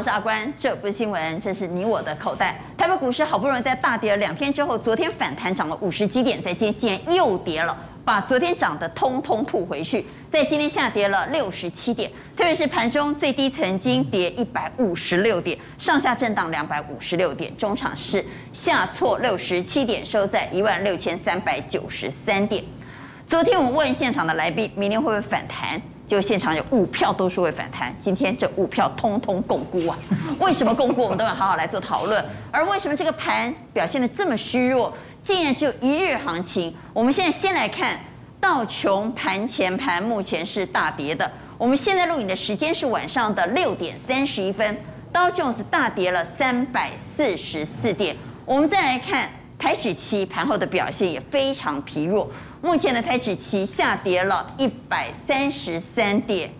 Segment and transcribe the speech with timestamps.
[0.00, 2.58] 我是阿关，这不是新闻，这是你我的口袋。
[2.74, 22.64] 台北股市好不容易在大跌了两天之后，昨天反弹涨了五十几点，在今天竟然又跌了，把昨天涨的通通吐回去，在今天下跌了六十七点，特别是盘中最低曾经跌一百五十六点，上下震荡两百五十六点，中场是下挫六十七点，收在一万六千三百九十三点。
[23.28, 25.78] 昨天我问现场的来宾，明天会不会反弹？
[26.10, 29.96] 就现场有五票都说会反弹，今天这五票通通共估啊！
[30.40, 31.02] 为什么共估？
[31.02, 32.24] 我们都要好好来做讨论。
[32.50, 34.92] 而为什么这个盘表现的这么虚弱，
[35.22, 36.74] 竟然只有一日行情？
[36.92, 37.96] 我们现在先来看
[38.40, 41.30] 道琼盘前盘目前是大跌的。
[41.56, 44.76] 我们现在录影的时间是晚上的六点三十一分，
[45.12, 48.16] 道琼斯大跌了三百四十四点。
[48.44, 52.28] 我们再来看台指期盘后的表现也非常疲弱。
[52.62, 56.50] 目前的台指期下跌了一百三十三点，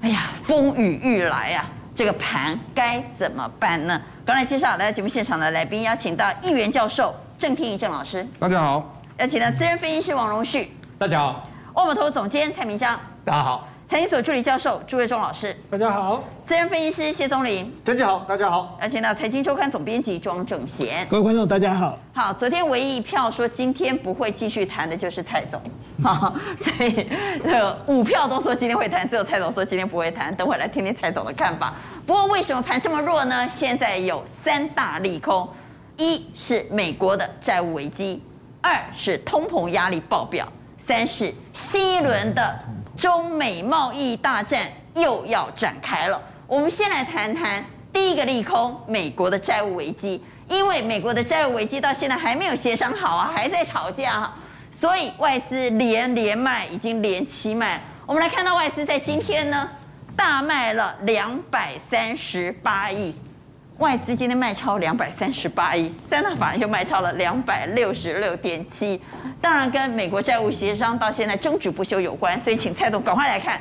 [0.00, 1.66] 哎呀，风雨欲来啊！
[1.94, 4.00] 这个盘该怎么办呢？
[4.24, 8.80] 刚才介绍来到节目现场的来宾，邀请到议员教授郑天一郑老师，大家好；
[9.18, 13.66] 邀请到资深分析师王荣旭，大家好；万宝投总监蔡明章，大家好。
[13.88, 21.96] 财经所助理教授朱岳忠老师，大家好；资深分析师谢宗林，大家好，大家好；而且呢，财经周刊总编辑庄正贤，各位观众大家好。
[22.12, 25.62] 好，昨天唯一一票说今天不会继续谈的就是蔡总，
[26.02, 27.06] 好，所以
[27.44, 30.34] 这个五票都说今天会谈，只有蔡总说今天不会谈。
[30.34, 31.72] 等会来听听蔡总的看法。
[32.04, 33.46] 不过为什么盘这么弱呢？
[33.46, 35.48] 现在有三大利空：
[35.96, 38.20] 一是美国的债务危机，
[38.60, 40.44] 二是通膨压力爆表，
[40.76, 42.58] 三是新一轮的。
[42.96, 46.20] 中美贸易大战又要展开了。
[46.46, 50.22] 我们先来谈谈第一个利空：美国的债务危机。
[50.48, 54.32] 因为美国的债务危机到现在还没有协商好啊，还在吵架，
[54.80, 57.82] 所以外资连连卖，已经连七卖。
[58.06, 59.68] 我们来看到外资在今天呢，
[60.16, 63.12] 大卖了两百三十八亿。
[63.78, 68.98] 外资今天卖超两百三十八亿，三大法人就卖超了两百六十六点七，
[69.38, 73.60] 当然跟美国债务协商到现在争执不休有关，所以请蔡总赶快来看，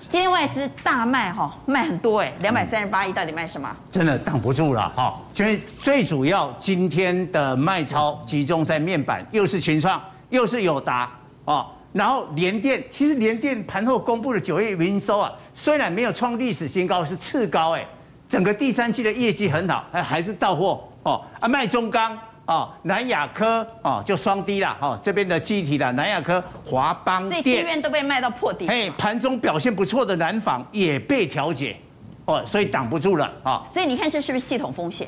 [0.00, 3.70] 今天外资大卖哈，卖很多哎，两百三十八亿到底卖什么？
[3.88, 11.08] 真的挡不住了哈，最最主要今天的卖超集中在面板，又是群创，又是友达
[11.44, 17.86] 啊，然后联电，其实联电盘后公布的九月营收啊，虽然没有创历史新高，是次高哎。
[18.32, 28.66] 整个第三季的业绩很好，还还是到货哦啊，卖中钢哦，南亚科哦就双低了哦，这边的记忆体的南亚科、华邦电，这边都被卖到破底。
[28.66, 31.76] 嘿，盘中表现不错的南纺也被调节
[32.24, 33.62] 哦，所以挡不住了啊。
[33.70, 35.06] 所以你看这是不是系统风险？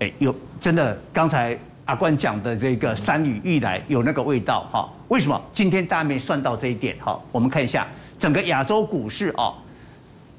[0.00, 4.88] 哎，有真的，刚才阿冠讲的这个山雨欲来有那个味道哈。
[5.06, 7.16] 为什么今天大家没算到这一点哈？
[7.30, 7.86] 我们看一下
[8.18, 9.54] 整个亚洲股市哦，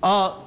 [0.01, 0.41] 呃。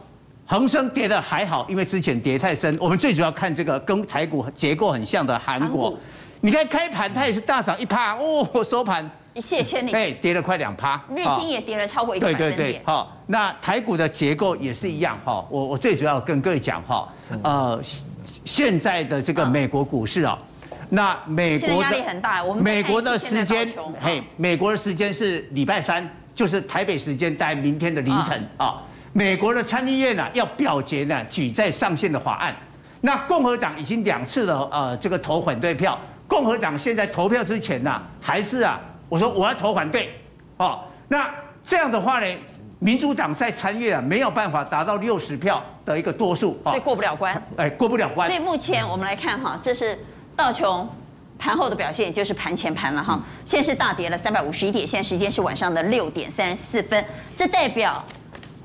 [0.51, 2.75] 恒生跌的还好，因为之前跌太深。
[2.81, 5.95] 我们最主要看这个跟台股结构很像的韩国，
[6.41, 10.99] 你看开盘它也是大涨一趴，哦，收盘一泻千里，对，跌了快两趴。
[11.15, 12.57] 日经也跌了超过一个百分点。
[12.57, 15.45] 对对对，好，那台股的结构也是一样哈。
[15.51, 17.07] 我我最主要跟各位讲哈，
[17.43, 17.79] 呃，
[18.47, 20.39] 现在的这个美国股市啊，
[20.89, 22.43] 那美国的压力很大。
[22.43, 23.71] 我们美国的时间，
[24.01, 28.83] 嘿，美国的时间是礼拜三，就是台北时间在明天的凌晨啊。
[29.13, 32.55] 美国的参议院呢要表决呢举债上限的法案，
[33.01, 40.13] 那共和党已经两次的呃这个投反对票，共和党现在投票之前呢还是啊我说我要投反对，
[40.59, 41.29] 哦，那
[41.65, 42.37] 这样的话呢，
[42.79, 48.29] 民主党在参院啊没有办法达到六十票的一个多数，所以过不了关，哎过不了关。
[48.29, 49.99] 所以目前我们来看哈，这是
[50.37, 50.89] 道琼
[51.39, 57.03] 盘后的表现，就是盘前盘了哈，先是大跌了三百五十一点，现在时间是晚上的六点三十四分，
[57.35, 58.05] 这代表。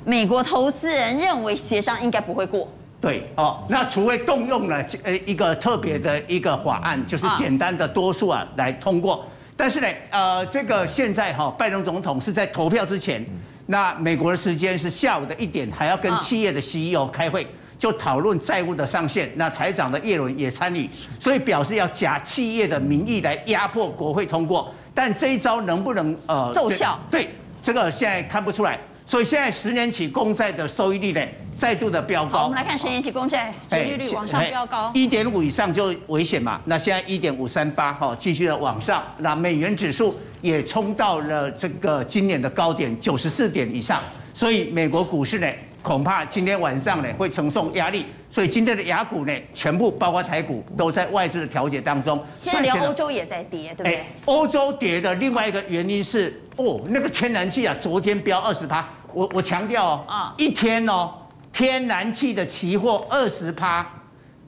[0.06, 2.68] 美国投资人认为协商应该不会过。
[3.00, 9.26] 对哦，那除非动用了呃一个特别的一个法案，就是简单的多数啊来通过。
[9.58, 13.26] 但是呢，呃，这个现在哈，拜登总统是在投票之前，
[13.66, 17.46] 那美国的时间是下午的一点，还要跟企业的 CEO 开会，
[17.78, 19.30] 就讨论债务的上限。
[19.36, 20.90] 那财长的叶伦也参与，
[21.20, 24.74] 所以表示要假企业的名义来压迫国会通过。
[24.94, 26.98] 但这一招能不能呃奏效？
[27.12, 27.30] 对，
[27.62, 28.80] 这个现在看不出来。
[29.06, 31.22] 所以现在十年期公债的收益率呢，
[31.56, 32.40] 再度的飙高。
[32.40, 36.62] 好，我们来看十年期公债收益率往上飙高，一点五以上就危险嘛。
[36.66, 39.04] 那现在一点五三八，哈，继续的往上。
[39.18, 44.00] 那美元指数也冲到了这个今年的高点九十四点以上。
[44.34, 45.48] 所以美国股市呢，
[45.84, 48.08] 恐怕今天晚上呢会承受压力。
[48.32, 52.20] 所以今天的亚股呢，全部包括台股都在外资的调节当中。
[52.34, 54.04] 现在连欧洲也在跌，对不对？
[54.26, 56.40] 欧洲跌的另外一个原因是。
[56.56, 58.88] 哦，那个天然气啊，昨天飙二十趴。
[59.12, 61.12] 我我强调哦，啊，一天哦，
[61.52, 63.84] 天然气的期货二十趴，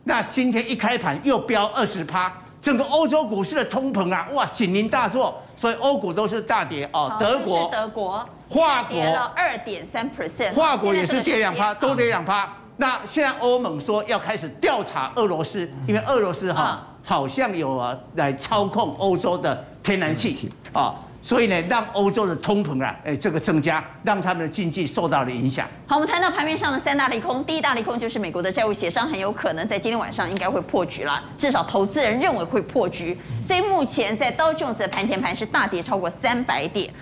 [0.04, 2.32] 那今天一开盘又飙二十趴，
[2.62, 7.18] 整个欧洲股市的通膨啊，哇，警铃大作，所以欧股都是大跌哦。
[7.20, 12.48] 德国、德国、法国跌了二点三 percent，法国也是跌两趴，都跌两趴。
[12.78, 20.94] 那现在欧盟说要开始调查俄罗斯，因为俄罗斯哈好像有啊来操控欧洲的天然气啊。
[21.22, 25.68] 所以呢，让欧洲的通膨啊，哎，这个增加，让他们的经济受到了影响。
[25.88, 33.18] 好，我们谈到盘面上的三大利空，第一大利空就是美国的债务协商很有可能在今天晚上应该会破局了，至少投资人认为会破局。
[33.42, 36.94] 所以目前在道琼斯的盘前盘是大跌超过三百点。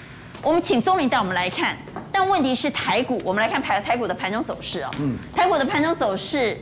[0.44, 1.78] 我们请宗林带我们来看，
[2.12, 4.92] 但问题是台股，我们来看台台股的盘中走势哦。
[5.00, 5.16] 嗯。
[5.34, 6.57] 台股的盘中走势，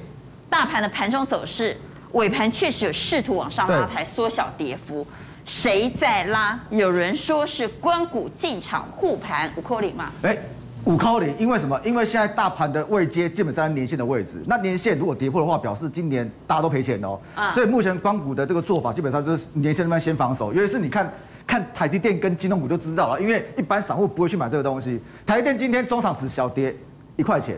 [0.50, 1.76] 大盘的盘中走势，
[2.12, 5.06] 尾盘确实有试图往上拉抬，缩小跌幅。
[5.46, 6.60] 谁在拉？
[6.70, 10.12] 有人说是关谷进场护盘，五扣零嘛？
[10.22, 10.38] 哎，
[10.84, 11.82] 五扣零，因为什么？
[11.84, 17.20] 因为现在大盘的位阶基本上在年线的位置，那年线如果跌破的话，表示今年大家都赔钱哦。
[17.34, 21.12] 啊，所以目前关谷的这个做法基本上就是年线那边先防守，尤其是你看
[21.52, 25.02] 看台积电跟金融股就知道了，因为一般散户不会去买这个东西。
[25.26, 26.74] 台积电今天中场只小跌
[27.18, 27.58] 一块钱，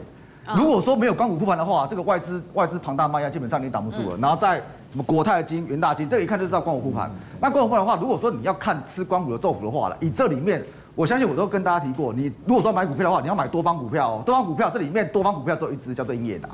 [0.58, 4.60] 如果说没有光股护盘的话，这个外资外资庞大卖压基本上你挡不住了，然后在。
[4.92, 7.10] 什么国泰金、元大金，这个一看就知道光股护盘。
[7.42, 10.64] 那光股护盘的话，如果说你要看吃光股的豆腐的话了，以这里面，
[10.94, 14.24] 我相信我都跟大家提过，你如果说买股票的话，你要买多方股票哦。
[14.24, 16.48] 多方股票这里面多方股票只有一只叫做英业达，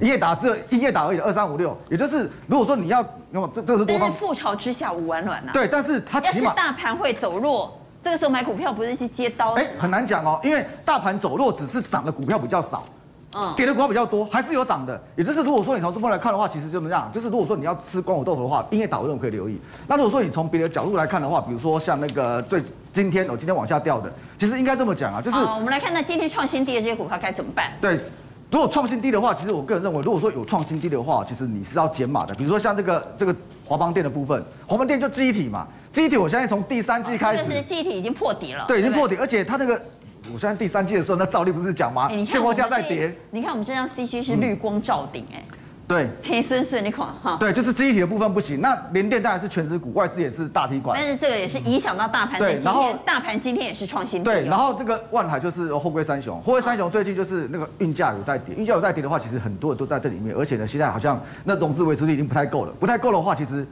[0.00, 4.12] 英业达只有英业达而已，二三五六，也就是如果说你要，那么这这是多方。
[4.14, 5.52] 覆巢之下无完卵呐。
[5.52, 9.52] 对，但是它起码大盘会走弱，这个时候买股票不是去接刀？
[9.54, 12.84] 哎，很难讲哦，因为大盘走弱只是涨的股票比较少。
[13.56, 15.02] 跌的股票比较多，还是有涨的。
[15.16, 17.10] 也就是如果说你从这边来看的话，其实就这么样。
[17.12, 19.60] 就是如果说你要吃光火豆腐的话，一夜打我认为可以留意。
[19.88, 22.62] 那如果说你从别的角度来看的话，比如说像那个最
[22.92, 24.08] 今天哦，今天往下掉的，
[24.38, 27.72] 其实应该这么讲啊，就是我们来看那今天创新低的这些股票该怎么办？
[27.80, 27.98] 对，
[28.54, 32.32] 如果创新低的话，其实我个人认为，如果说有创新低的话，其实你是要减码的。
[32.36, 33.34] 比如说像这个这个
[33.64, 39.82] 华邦店的部分，华邦店就记忆体嘛，记忆体我相信从第三季开始，是记忆体已经破底了，对，已经破底，而且它这个。
[40.32, 42.08] 我现在第三季的时候，那照例不是讲吗？
[42.24, 43.12] 现货价在跌。
[43.32, 45.44] 你看我们这张 CG 是绿光照顶，哎，
[45.86, 47.36] 对，其实是，你看哈。
[47.38, 48.60] 对，就是记忆体的部分不行。
[48.60, 50.98] 那联电当然是全资股，外资也是大体管。
[50.98, 52.38] 但是这个也是影响到大盘。
[52.38, 54.30] 对，然后大盘今天也是创新低。
[54.30, 63.66] 对，然后这个万海就是后贵三雄，后贵三雄最近就是那个运价有在跌，运价有在跌的话，其实很多人都在这里面，而且呢，现在好像那融资维持率已经不太够了，不太够的话，其实。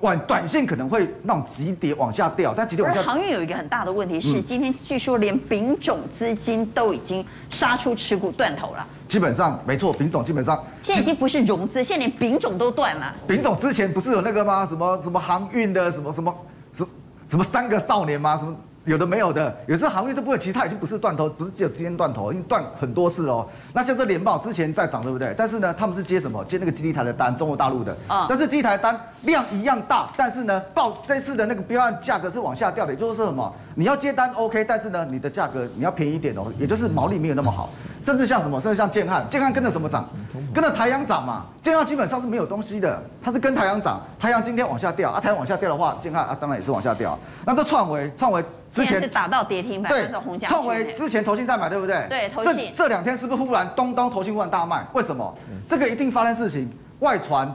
[0.00, 3.02] 短短线可能会那种急跌往下掉，但急跌往下。
[3.02, 8.86] 航运有一个很大的问题是，今天据说连丙种资金都已经杀出持股断头了。
[9.08, 13.14] 基本上没错，丙种基本上现在已经不是融资，现在连丙种都断了。
[13.26, 14.66] 丙种之前不是有那个吗？
[14.66, 16.34] 什么什么航运的什么什么
[16.72, 16.88] 什么
[17.28, 18.36] 什么三个少年吗？
[18.36, 18.54] 什么？
[18.86, 23.46] 有的没有的，有些航运这部分其实它已经不是断头，不是只有今天断头，因为断很多次哦。
[23.72, 25.34] 那像这联报之前在涨，对不对？
[25.36, 26.44] 但是呢，他们是接什么？
[26.44, 27.96] 接那个基地台的单，中国大陆的。
[28.06, 28.26] 啊。
[28.28, 33.52] 但是基地台单量一样大，但是呢，报这次的那个标案价格是往下掉的，也就是说什么？
[33.74, 37.68] 你要接单 OK，但是呢，你的价格你要便宜一点哦，也就是毛利没有那么好。
[38.06, 38.60] 甚至像什么？
[38.60, 40.08] 甚至像建汉，建汉跟着什么涨？
[40.54, 41.44] 跟着台阳涨嘛。
[41.60, 44.00] 建汉基本上是没有东西的，它是跟台阳涨。
[44.16, 47.18] 台阳今天往下掉啊，台阳往下掉的话，建汉啊当然也是往下掉。
[47.44, 50.08] 那这创维，创维之前是打到跌停板，对，
[50.38, 52.06] 创维之前投信在买，对不对？
[52.08, 54.86] 对，投信这这两天是不是忽然东东投信忽然大卖？
[54.92, 55.34] 为什么？
[55.66, 57.52] 这个一定发生事情，外传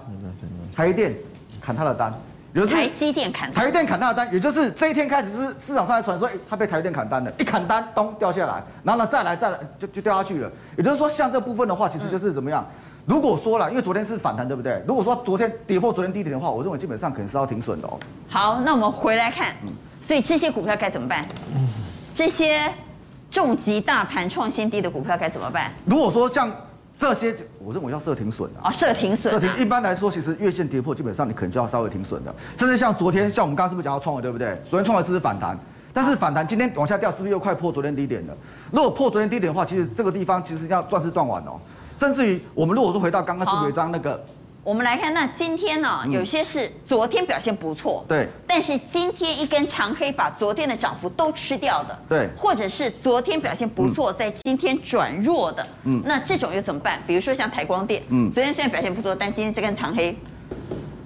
[0.75, 1.15] 台电
[1.61, 2.13] 砍他的单。
[2.67, 10.51] 台积电砍台积电砍他的单，也就是这一天开始，是市场上在传说，哎，他被台积电砍单了，一砍单，咚掉下来，然后呢，再来再来，就就掉下去了。
[10.77, 12.65] 也就是说，像这部分的话，其实就是怎么样？
[13.05, 14.83] 如果说了，因为昨天是反弹，对不对？
[14.85, 17.97] 如果说昨天跌破昨天低点的话，我认为基本上可能是要停损的哦。
[18.27, 19.55] 好，那我们回来看，
[20.01, 21.25] 所以这些股票该怎么办？
[22.13, 22.69] 这些
[23.29, 25.71] 重击大盘创新低的股票该怎么办？
[25.85, 26.51] 如果说像。
[27.01, 29.33] 这些我认为要设停损的啊，设停损。
[29.33, 32.31] 设停一般来说，其实月线跌破，基本上你可能就要稍微停损的。
[32.55, 34.55] 甚至像昨天，像我们刚刚是不是讲到创维，对不对？
[34.69, 35.57] 昨天创维是不是反弹？
[35.91, 38.37] 但是反弹今天往下掉，是不是又快破昨天低点了？
[38.71, 41.59] 如果破昨天低点的话，其实这个地方其实要算是断完哦。
[41.99, 44.23] 甚至于我们如果说回到刚刚是不是有一张那个。
[44.63, 57.01] 我们来看，那今天呢，有些是昨天表现不错，对，但是今天一根长黑把昨天的涨幅都吃掉的，对，或者是昨天表现不错，在今天转弱的，嗯，那这种又怎么办？
[57.07, 60.15] 比如说像台光电，嗯，昨天虽然表现不错，但今天这根长黑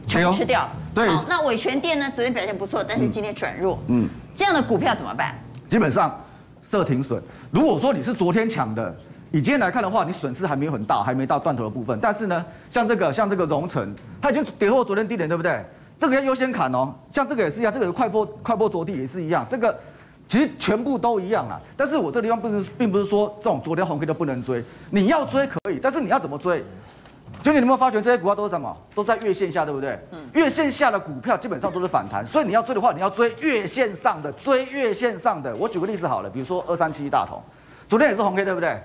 [0.05, 5.33] 全吃掉，对，那伟诠电呢，昨天表现不错，但是今天转弱，嗯，这样的股票怎么办？
[5.69, 6.21] 基本上
[6.69, 7.23] 设停损。
[7.51, 8.93] 如果说你是昨天抢的。
[9.35, 11.99] 以今天来看的话，你损失还没有很大，还没到断头的部分。
[12.01, 15.61] 但是呢，像这个，像这个荣成，它已经跌破昨天低点，对不对？
[15.99, 16.95] 这个要优先砍哦。
[17.11, 19.45] 像这个也是一样，这个快破快破着地也是一样。
[19.49, 19.77] 这个
[20.25, 21.59] 其实全部都一样啦。
[21.75, 26.63] 但是我这个地方不是，并不是说这种昨天红 K 都不能追，你要追可以，但是你要怎么追？
[27.43, 28.73] 就你有没有发觉这些股票都是什么？
[28.93, 29.99] 都在月线下，对不对？
[30.11, 30.19] 嗯。
[30.31, 35.53] 月线下的股票基本上都是反弹，所以你要追的话，你要追月线上的，追月线上的。
[35.57, 37.41] 我举个例子好了，比如说二三七一大同，
[37.89, 38.79] 昨天也是红 K，对不对？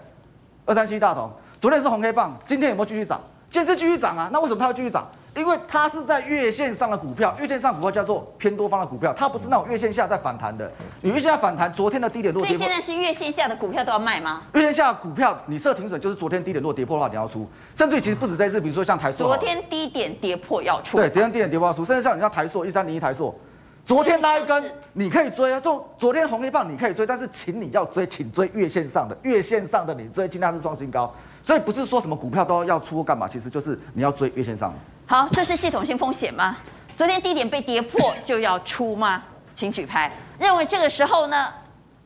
[0.66, 3.20] 二三七一大同，昨天是红黑棒，今天有没有继续涨？
[3.50, 5.04] 今天是继续涨啊，那为什么它要继续涨？
[5.34, 10.70] 因为它是在月线上的股票，月线上股票叫做偏多方的股票，它不是那种月线下在反弹的。
[11.00, 12.56] 你月线下反弹，昨天的低点落跌。
[12.56, 14.42] 所以现在是月线下的股票都要卖吗？
[14.54, 17.48] 月线下的股票你设停损，就是昨天低点落跌破的话你要出。
[17.74, 19.18] 甚至于其实不止这次，比如说像台塑。
[19.24, 20.96] 昨天低点跌破要出。
[20.96, 21.84] 对，昨天低点跌破要出。
[21.84, 23.36] 甚至像你像台塑一三零一台塑，
[23.84, 31.12] 昨天拉一根你可以追啊，就昨天红黑棒你可以追，但是请你要追，请追月线上的，月线上的你追，今天是创新高。
[31.42, 34.78] 所以不是说什么股票都要出干嘛，其实就是你要追月线上的。
[35.06, 36.56] 好，这是系统性风险吗？
[36.96, 39.22] 昨天低点被跌破就要出吗？
[39.54, 40.12] 请举牌。
[40.38, 41.48] 认为这个时候呢，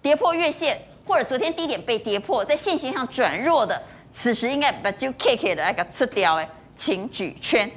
[0.00, 3.82] 跌破月线或者昨天低点被跌破，在线型上转弱的，
[4.14, 7.70] 此时应该把就 K K 的那个吃掉哎，请举圈。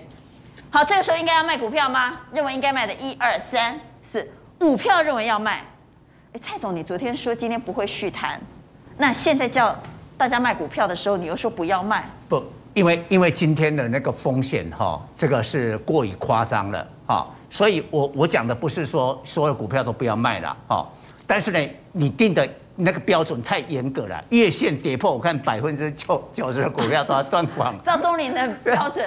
[0.70, 2.20] 好，这个时候应该要卖股票吗？
[2.34, 4.28] 认为应该卖的，一二三四
[4.60, 5.66] 五票认为要卖。
[6.34, 8.40] 哎，蔡总，你昨天说今天不会续谈，
[8.98, 9.76] 那现在叫。
[10.20, 12.04] 大家卖股票的时候，你又说不要卖？
[12.28, 12.44] 不，
[12.74, 20.84] 因为因为今天的那个风险哈，这个是过于夸张了哈，所以我我讲的不是说所有股票都不要卖了哈，
[21.28, 27.76] 但是呢，你定的那个标准太严格了，月线跌破，我看百分之九九十的股票都要断 光。
[27.86, 29.06] 赵东林的标准，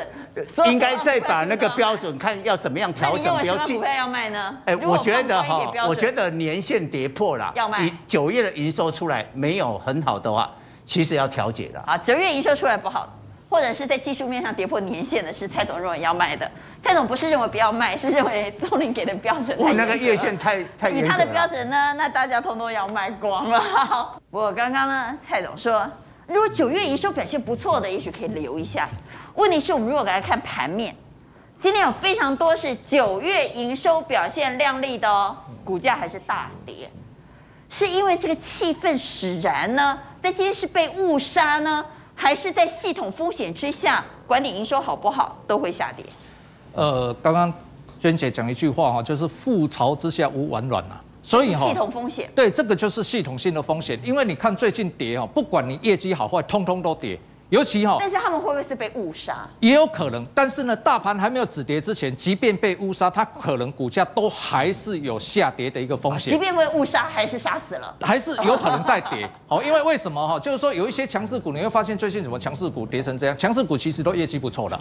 [0.67, 3.77] 应该再把那个标准看要怎么样调整，不要进。
[3.77, 4.57] 股票要卖呢？
[4.65, 7.91] 哎，我觉得哈，我觉得年限跌破了，要卖。
[8.07, 10.51] 九月的营收出来没有很好的话。
[10.87, 13.09] 其实要调节的啊，九月营收出来不好，
[13.49, 16.51] 或者是在技术面上跌破年限的，是蔡总认为要卖的。
[16.83, 23.63] 蔡总不是认为不要卖，是认为宗林给的标准太那个月线太太以他的标准呢，那大家通通要卖光了。
[24.33, 25.89] 不过刚刚呢，蔡总说，
[26.27, 28.89] 如果九月营收表现不错的，也许可以留一下。
[29.35, 30.95] 问题是我们如果来看盘面，
[31.61, 36.91] 今天有非常多是九月营收表现亮丽的哦，股价还是大跌，
[37.69, 39.99] 是因为这个气氛使然呢？
[40.23, 41.85] 在今天是被误杀呢，
[42.15, 46.05] 还是在系统风险之下，管理营收好不好都会下跌？
[46.73, 47.53] 呃，刚刚
[47.99, 57.19] 娟姐讲一句话哈，就是覆巢之下无完卵啊，所以哈，系统风险，对，这个就是系统性的风险，因为你看最近跌哈，不管你业绩好坏，通通都跌。
[57.51, 59.47] 尤其哈，但是他们会不会是被误杀？
[59.59, 66.33] 也有可能，但是呢，大盘还没有止跌之前，即便被误杀，它可能股价都还是有下跌的一个风险。
[66.33, 69.29] 即便被误杀，还是杀死了，还是有可能再跌。
[69.49, 70.39] 好，因为为什么哈？
[70.39, 74.81] 就是说有一些强势股，你会发现最近什么强势股跌成这样，强势股其实都业绩不错的。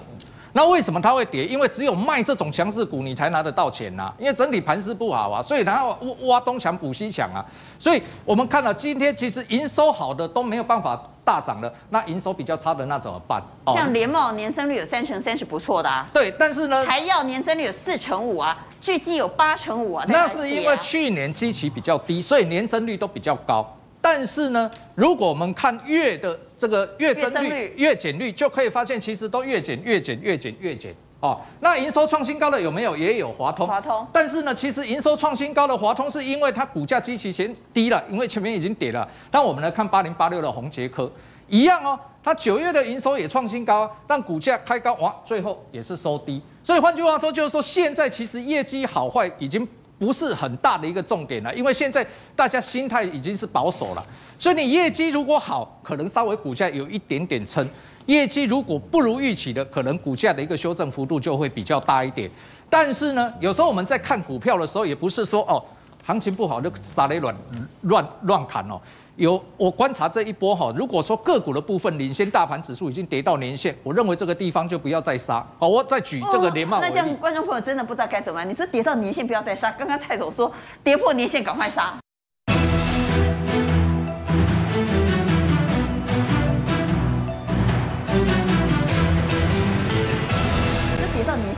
[0.54, 1.46] 那为什么它会跌？
[1.46, 4.14] 因为只有卖这种强势股，你才拿得到钱呐、啊。
[4.18, 7.46] 因为整体盘势不好啊，所以然后挖东墙补西墙啊。
[7.78, 11.00] 所以我们看到今天其实营收好的都没有办法。
[11.22, 13.40] 大涨了，那营收比较差的那怎么办？
[13.68, 16.08] 像联茂年增率有三成三是不错的啊。
[16.12, 20.04] 对，但是呢，台药年增率有四成五啊，巨基有八成五啊。
[20.08, 23.78] 那是因为去年基期比较低，所以年增率都比较高。
[24.02, 30.96] 但是呢，如果我们看月的这个月增率、月减率，就可以发现其实都越减越减越减越减。
[31.20, 32.96] 哦，那营收创新高的有没有？
[32.96, 33.68] 也有华通。
[33.68, 34.08] 华通。
[34.14, 39.06] 但是呢，其实营收创新高的华通是因为它股价基期先低了，因为前面已经跌了。
[39.30, 41.12] 但我们来看八零八六的宏杰科，
[41.50, 46.42] 一样哦，它九月的营收也创新高，但股价开高哇，最后也是收低。
[46.64, 49.68] 所以换句话说，就是说现在其实业绩好坏已经
[50.00, 54.06] 不是很大的一个重点了，因为现在大家心态已经是保守了。
[54.40, 57.68] 所以你业绩如果好，可能稍微股价有一点点撑。
[58.06, 62.32] 业绩如果不如预期的，可能股价的一个修正幅度就会比较大一点。
[62.70, 65.62] 但是呢，有时候我们在看股票的时候，也不是说哦，
[66.04, 67.36] 行情不好就撒雷乱
[67.82, 68.80] 乱乱砍哦。
[69.20, 75.46] 有我观察这一波哈，如果说个股的部分领先大盘指数已经跌到年线，我认为这个地方就不要再杀。
[75.60, 76.80] 好，我再举这个联茂。
[76.80, 78.50] 那这样观众朋友真的不知道该怎么办？
[78.50, 80.50] 你说跌到年线不要再杀，刚刚蔡总说
[80.86, 81.94] 跌破年线赶快杀。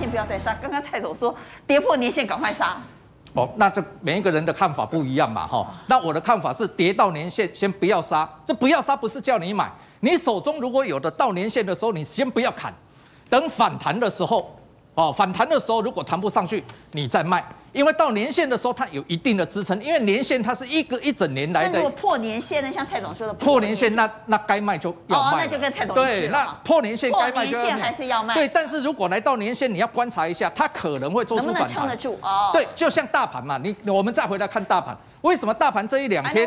[0.10, 0.54] 不要再杀！
[0.62, 1.34] 刚刚蔡总说
[1.66, 2.82] 跌破年线赶快杀。
[3.34, 5.66] 哦，那这每一个人的看法不一样嘛，哈。
[5.88, 8.30] 那我的看法是跌到年限先不要杀。
[8.46, 9.72] 这不要杀不是叫你买，
[10.02, 12.74] 你手中如果有的到年限的时候，你先不要砍，
[13.30, 14.54] 等反弹的时候，
[14.96, 17.44] 哦，反弹的时候如果弹不上去，你再卖。
[17.74, 21.78] 因为到年线的时候，它有一定的支撑，因为年线它是一个一整年来的。
[21.78, 22.72] 如果破年线呢？
[22.72, 25.32] 像蔡总说的破年线，那那该卖就要卖。
[25.32, 27.82] 哦，那就跟蔡总对，那破年线该卖就要卖。
[27.82, 28.34] 还是要卖。
[28.34, 31.64] 对，但是如果来到年线，你要观察一下，它可能会做出反弹。
[31.64, 32.20] 能不能撑得住？
[32.22, 32.50] 哦。
[32.52, 36.46] 对，就像大盘嘛，你我们再回来看大盘，为什么大盘这一两天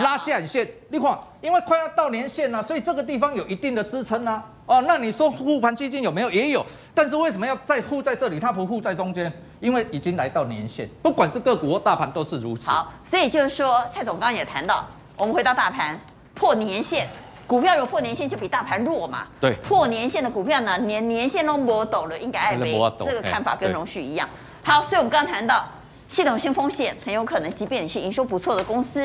[0.00, 0.66] 拉下影线？
[0.88, 4.42] 你看，因为快要到年线了，所以这个地方有一定的支撑啊。
[4.72, 6.30] 哦，那你说护盘基金有没有？
[6.30, 6.64] 也有，
[6.94, 8.40] 但是为什么要再护在这里？
[8.40, 12.70] 它不护在中间，因为已经来到年线，不管是个股或大盘都是如此。
[12.70, 16.00] 好，所以就是说，蔡总刚刚也谈到，我们回到大盘
[16.32, 17.06] 破年线，
[17.46, 19.26] 股票如果破年线就比大盘弱嘛。
[19.38, 24.26] 对，破年线的股票呢，年年线都摸抖了，应该爱没这个看法跟荣旭一样。
[24.62, 25.62] 好，所以我们刚刚谈到。
[26.08, 29.02] 系统性风险很有可能，即便你是营收不错的公司，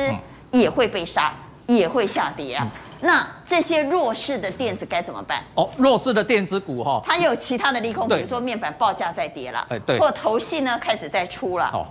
[0.50, 1.32] 也会被杀，
[1.66, 2.66] 也会下跌啊。
[3.00, 5.42] 那这些弱势的电子该怎么办？
[5.54, 11.70] 哦，弱势的电子股哈，它有其他的利空，比如说面板报价在跌了，哎对，或投信呢开始在出了。
[11.72, 11.86] 哦，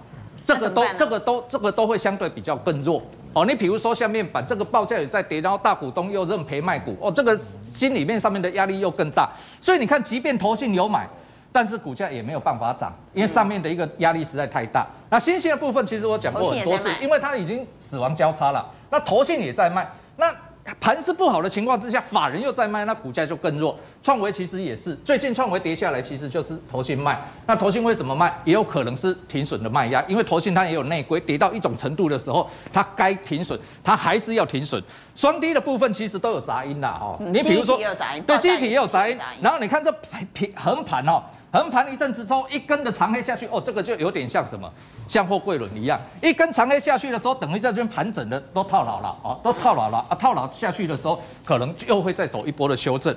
[0.45, 3.01] 这个都这个都这个都会相对比较更弱。
[3.33, 9.29] 哦，你比如说像面板这个报价也在跌，然后大股东又认赔卖股，哦，这个心里面上面的压力又更大。
[9.61, 11.07] 所以你看，即便投信有买。
[11.49, 14.85] 但是股价也没有办法涨，因为上面的一个压力实在太大。
[15.09, 18.63] 那新兴的部分，其实我讲过很多次，因为它已经死亡交叉了。
[18.91, 20.31] 那投信也在卖，那
[20.79, 23.77] 盘势不好的情况之下，法人又在卖，那股价就更弱。
[24.03, 27.19] 创维其实也是，最近创维跌下来，其实就是投信卖。
[27.45, 28.33] 那投信为什么卖？
[28.43, 34.81] 也有可能是停损的卖压，因为投信它也有内规，跌到一种程度的时候，它该停损，它还是要停损。
[35.15, 37.17] 双低的部分其实都有杂音啦哈。
[37.19, 37.77] 你比如说，
[38.25, 39.17] 对，记忆体也有杂音。
[39.41, 39.91] 然后你看这
[40.33, 41.24] 平横盘哦。
[41.51, 44.72] 横盘一阵子之后，一根的长黑下去，哦，这个就有点像什么，
[45.08, 53.16] 像货柜轮一样，一根长黑下去的时候，等于在这边盘整的都套牢了，哦，都套牢了啊，套牢下去的时候，可能又会再走一波的修正。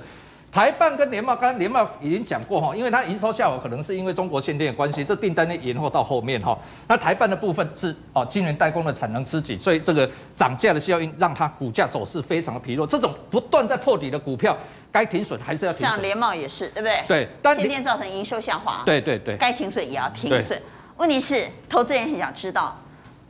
[0.51, 6.57] 台半跟联茂，刚刚联茂已经讲过哈，因为它营收下滑，可能是因为中国限电的关系，这订单呢延后到后面哈。
[6.89, 12.85] 那台办的部分是哦，晶圆代工的产能吃紧，所以这个涨价的效应让它股价走势非常的疲弱。
[12.85, 14.57] 这种不断在破底的股票，
[14.91, 15.91] 该停损还是要停损。
[15.91, 17.03] 像联茂也是，对不对？
[17.07, 18.83] 对，但限电造成营收下滑。
[18.85, 20.61] 对对对，该停损也要停损。
[20.97, 22.77] 问题是，投资人很想知道，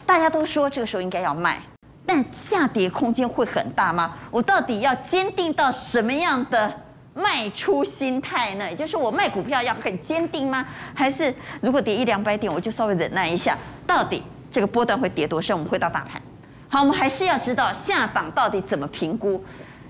[0.07, 1.61] 大家都说这个时候应该要卖，
[2.03, 4.17] 但下跌空间会很大吗？
[4.31, 6.73] 我到底要坚定到什么样的？
[7.13, 8.69] 卖出心态呢？
[8.69, 10.65] 也就是我卖股票要很坚定吗？
[10.93, 13.57] 还是如果跌一两百点，我就稍微忍耐一下？
[13.85, 15.53] 到底这个波段会跌多深？
[15.53, 16.21] 我们回到大盘。
[16.69, 19.43] 好，我们还是要知道下档到底怎么评估。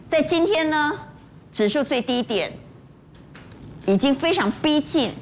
[0.10, 0.92] 在今天呢，
[1.54, 2.52] 指数最低点
[3.86, 5.14] 已经非常逼近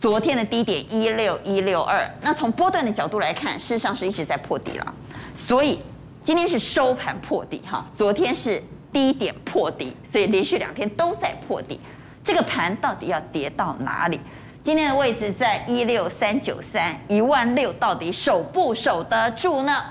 [0.00, 2.10] 昨天的低点一六一六二。
[2.22, 4.94] 那从波段的角度来看，事实上是一直在破底了。
[5.34, 5.78] 所以
[6.22, 8.62] 今天是收盘破底哈，昨天是。
[8.92, 11.80] 低点破底，所以连续两天都在破底。
[12.24, 14.20] 这个盘到底要跌到哪里？
[14.62, 19.82] 今天的位置在一六三九三，一万六到底守不守得住呢？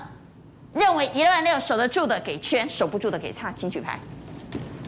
[0.74, 3.98] 认为一万六守得住的给圈，守不住的给叉，请举牌。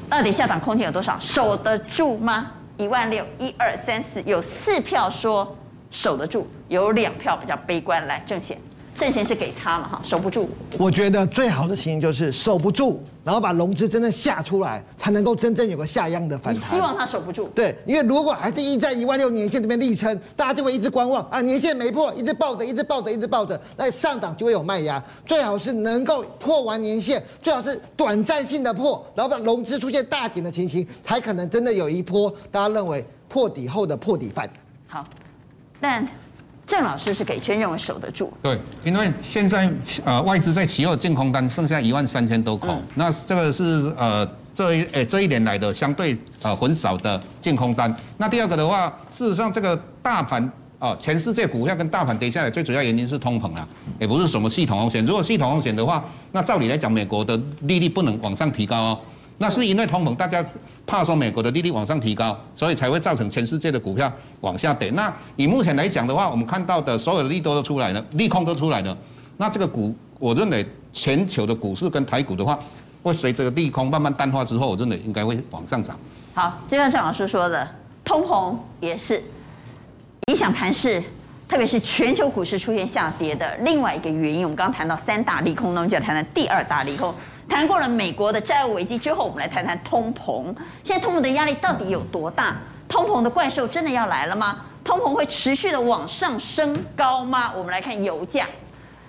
[0.09, 1.19] 到底下档空间有多少？
[1.19, 2.53] 守得住吗？
[2.77, 5.57] 一万六，一二三四，有四票说
[5.91, 8.07] 守得住，有两票比较悲观。
[8.07, 8.57] 来，正显。
[8.97, 10.49] 阵型是给差嘛哈，守不住。
[10.79, 16.55] 我觉得最好的情形就是守不住，然后把融资真正下出来，才能够真正有个下样的反弹。
[16.55, 17.49] 你希望它守不住？
[17.55, 25.03] 对，因为如果还是一在一万六年线这边力撑，大家就会一直观望啊，年线没破，一直抱着，一直抱着，一直抱着，那上档就会有卖压。
[25.25, 34.51] 最好是能够破完年线，最好是短暂性的破，然后把融资出现大顶的情形，才可能真的有一波大家认为破底后的破底翻。
[34.87, 35.05] 好，
[35.81, 36.07] 但。
[36.71, 39.69] 郑老师是给圈认为守得住，对，因为现在
[40.05, 47.93] 呃外资在期货净空单剩下一万三千多口，嗯、那这个是呃这一诶、欸、这一年来的相对呃很少的净空单。
[48.19, 50.41] 那第二个的话，事实上这个大盘
[50.79, 53.67] 啊、呃，全世界股票跟大盘跌下来，最主要原因是通膨啊，
[53.99, 55.05] 也不是什么系统风险。
[55.05, 59.01] 如果系统风险的话，那照理来讲，美国的利率不能往上提高哦。
[59.43, 60.45] 那是因为通膨，大家
[60.87, 64.91] 怕说美国的利率往上提高，所以才会造成全世界的股票往下跌。
[64.91, 68.95] 那以目前来讲的话，我们看到的所有的利多都出来了，利空都出来了。
[69.39, 72.59] 那这个股，我认为全球的股市跟台股的话，
[73.03, 75.99] 会随着利空慢慢淡化之后，我认为应该会往上涨。
[76.35, 77.67] 好，就像郑老师说的，
[78.05, 79.23] 通膨也是
[80.27, 81.03] 影响盘势，
[81.49, 84.43] 特别是全球股市出现下跌的另外一个原因。
[84.43, 87.15] 我们刚刚谈到三大利空，那我们就要谈谈第二大利空。
[87.51, 90.45] 谈过了美国的债务危机之后，我们来谈谈通膨。
[90.85, 92.57] 现在通膨的压力到底有多大？
[92.89, 94.61] 通膨的怪兽真的要来了吗？
[94.85, 97.53] 通膨会持续的往上升高吗？
[97.57, 98.47] 我们来看油价，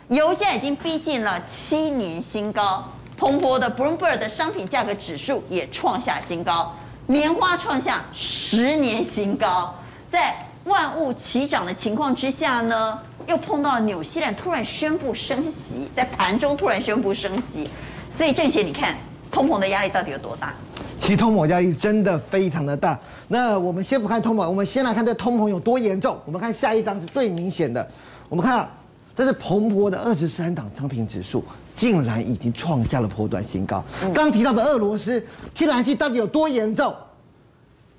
[0.10, 2.84] 油价已经逼近了七年新高。
[3.16, 6.76] 蓬勃的 Bloomberg 的商品价格指数也创下新高，
[7.06, 9.74] 棉花创下十年新高。
[10.10, 17.70] 在万物齐涨的情况之下呢，又碰到了纽西兰突然宣布升息，在盘中突然宣布升息。
[18.16, 18.96] 所以郑贤，你看
[19.32, 20.54] 通膨的压力到底有多大？
[21.00, 23.00] 其实通膨压力真的非常的大。
[23.28, 26.18] 那我们先不看通膨，我们先来看这通膨有多严重。
[26.26, 27.86] 我们看下一张是最明显的。
[28.30, 28.72] 我们看啊，
[29.16, 31.44] 这是彭博的二十三档商品指数，
[31.76, 33.84] 竟然已经创下了波段新高。
[34.14, 36.94] 刚提到的俄罗斯天然气到底有多严重？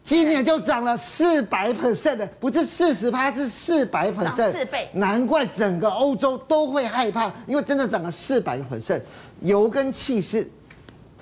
[0.04, 4.88] 今年就涨了四百 percent 的，不是四十趴，是四百 percent，四倍。
[4.94, 9.00] 难怪整个欧洲都会害怕，因为真的涨了四百个 percent。
[9.42, 10.48] 油跟气是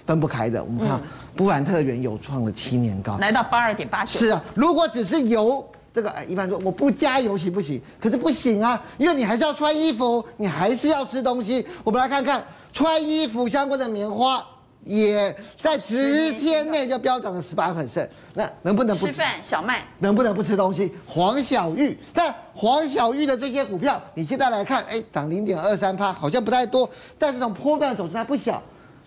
[0.07, 0.65] 分不开的。
[0.65, 0.99] 我们看，
[1.37, 4.19] 布兰特原油创了七年高，来到八二点八九。
[4.19, 5.63] 是啊，如果只是油，
[5.95, 7.81] 这个哎，一般说我不加油行不行？
[8.01, 11.67] 可是不行啊，因为你还是要穿衣服，你还是要吃东西。
[11.85, 14.43] 我们来看看穿衣服相关的棉花。
[14.85, 19.35] 也在十天内就飙涨了十八 percent，那能不能不吃饭？
[19.43, 20.91] 小麦能不能不吃东西？
[21.07, 26.89] 黄小玉，但黄小玉的这些股票，你现在来看，哎，涨零点二三趴，好像不太多，
[27.19, 28.63] 但是这种波段的走势还不小。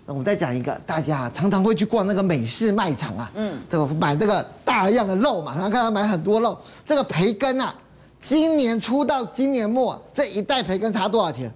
[0.06, 7.74] 那我们再讲一个，大家常常会去逛那个美式卖场啊，嗯，这个买这个大量的肉嘛，然后看他买很多肉，这个培根啊，
[8.22, 11.52] 今年初到今年末这一袋培根差多少钱？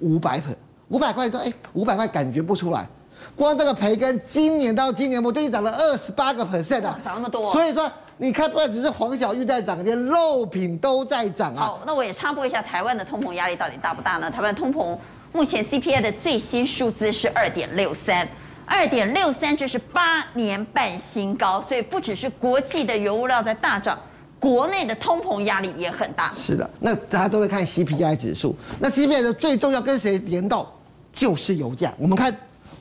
[0.00, 0.56] 五百粉，
[0.88, 2.88] 五百块，说哎，五百块感觉不出来。
[3.36, 7.50] 光这个培根，今年到今年我最近涨了二十八个 percent 啊，涨那么多。
[7.50, 11.60] 所以说，你看，不然只是黄小玉在涨，连肉品都在涨啊。
[11.60, 14.30] 好，那我也插播一下，台湾的通膨压力到底大不大呢？
[14.30, 14.96] 台湾通膨
[15.32, 18.28] 目前 CPI 的最新数字是二点六三，
[18.64, 23.98] 二点六三这是八年半新高，所以不只是国际的原物料在大涨，
[24.38, 26.32] 国内的通膨压力也很大。
[26.36, 30.64] 是的，那大家都会看 CPI 指数，那 CPI 的最重要跟谁联动，
[31.12, 31.92] 就是油价。
[31.98, 32.32] 我们看。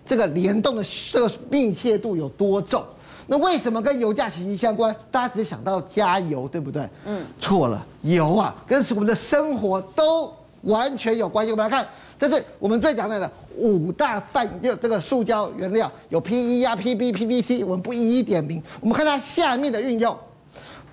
[0.06, 2.84] 这个联动的这个密切度有多重？
[3.26, 4.94] 那为什么跟油价息息相关？
[5.10, 6.88] 大家只想到加油，对不对？
[7.06, 10.30] 嗯，错了，油啊，跟我们的生活都
[10.64, 11.52] 完全有关系。
[11.54, 11.88] 我们来看，
[12.20, 18.62] 这是我们最讲的五大泛就这个塑胶原料，有 PE 啊、PB、PVC，我们不一一点名。
[18.82, 20.18] 我们看它下面的运用，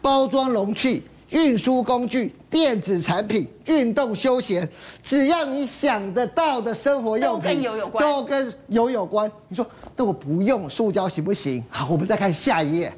[0.01, 1.03] 包装容器。
[1.31, 4.69] 运输工具、电子产品、运动休闲，
[5.03, 8.05] 只要你想得到的生活用品，都跟油有关。
[8.05, 9.31] 都跟油有关。
[9.49, 9.67] 你说，
[9.97, 11.65] 那我不用塑胶行不行？
[11.71, 12.93] 好，我们再看下一页，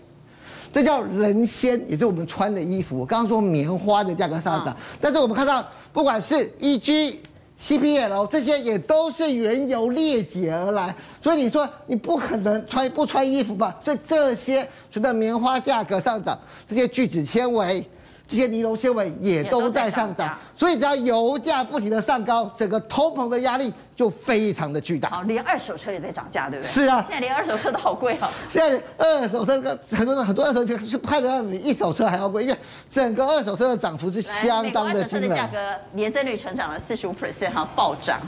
[0.73, 2.99] 这叫人纤，也就是我们穿的衣服。
[2.99, 7.16] 我刚刚说棉花的价格上涨，嗯、但是我们看到，不管是 EG。
[7.64, 13.79] CPL 这些也都是原油裂解而来，所以你说你不可能穿不穿衣服吧？
[13.85, 16.37] 所以这些除了棉花价格上涨，
[16.68, 17.88] 这些聚酯纤维。
[18.33, 25.11] 这些尼龙纤维也都在上涨，所以只要油价不停的上高，整个通膨的压力就非常的巨大。
[25.11, 26.73] 好，连二手车也在涨价，对不对？
[26.73, 28.29] 是啊，现在连二手车都好贵哦。
[28.49, 32.57] 现在二手车个很多人很多二手车是拍的比一手车还要贵，因为
[32.88, 35.29] 整个二手车的涨幅是相当的惊人。
[35.29, 35.59] 的价格
[35.92, 38.18] 年增率成长了四十五 percent 哈，暴涨。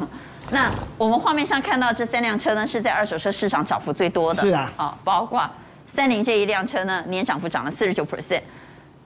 [0.50, 4.42] 那我们画面上看到这三辆车呢，是在二手车市场涨幅最多的。
[4.42, 5.48] 是啊，好，包括
[5.86, 8.42] 三菱这一辆车呢，年涨幅涨了四十九 percent。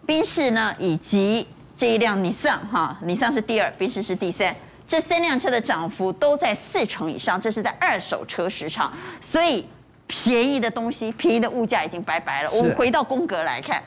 [0.08, 8.90] 宾士呢，以及这一辆尼桑哈，尼桑是第二，宾士是第三，这三辆车的涨幅都在四成以上，这是在二手车市场，
[9.20, 9.68] 所以
[10.06, 12.50] 便宜的东西，便宜的物价已经拜拜了。
[12.52, 13.82] 我们回到宫格来看，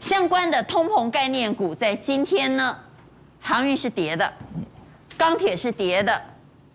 [0.00, 2.76] 相关的通膨概念股在今天呢，
[3.40, 4.32] 航运是跌的，
[5.16, 6.20] 钢铁是跌的。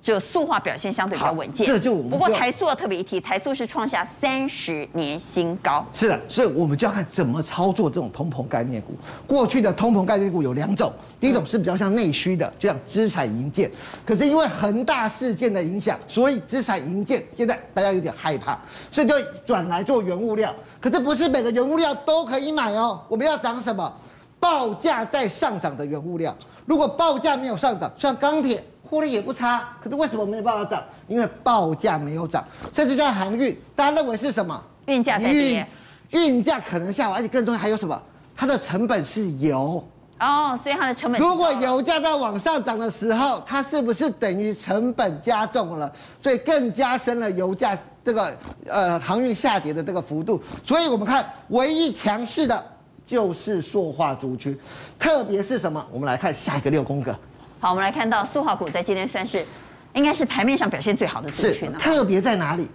[0.06, 5.84] 就塑化表现相对比较稳健，这就我们就不过台塑要特别一提，台塑是创下三十年新高。
[5.92, 8.94] 是的，所以我们就要看怎么操作这种通膨概念股。
[9.26, 13.72] 过去的通膨概念股有两种，第一种是比较像内需的，就像资产营建。
[14.06, 18.56] 可是因为恒大事件的影响，所以资产营建现在大家有点害怕，
[18.92, 20.54] 所以就转来做原物料。
[20.80, 23.02] 可是不是每个原物料都可以买哦。
[23.10, 23.92] 我们要涨什么？
[24.40, 26.38] 报价在上涨的原物料。
[26.68, 28.64] 如果报价没有上涨，像钢铁。
[28.90, 30.84] 获利也不差，可是为什么没有办法涨？
[31.08, 32.44] 因为报价没有涨。
[32.72, 34.62] 甚至像航运，大家认为是什么？
[34.86, 35.68] 运价在跌，
[36.12, 38.00] 运价可能下滑，而且更重要还有什么？
[38.36, 39.84] 它的成本是油
[40.20, 41.20] 哦，所以它的成本。
[41.20, 45.92] 如果油价在往上涨的时候，它是不是等于成本加重了？
[46.22, 50.42] 所以更加深了油价这个呃航运下跌的这个幅度。
[50.64, 52.64] 所以我们看唯一强势的
[53.06, 54.58] 就是塑化族群，
[55.00, 55.86] 特别是什么？
[55.92, 57.18] 我们来看下一个六宫格。
[57.66, 59.44] 好，我们来看到塑化股在今天算是，
[59.96, 61.80] 应该是盘面上表现最好的族群了。
[61.80, 62.70] 特别在哪里？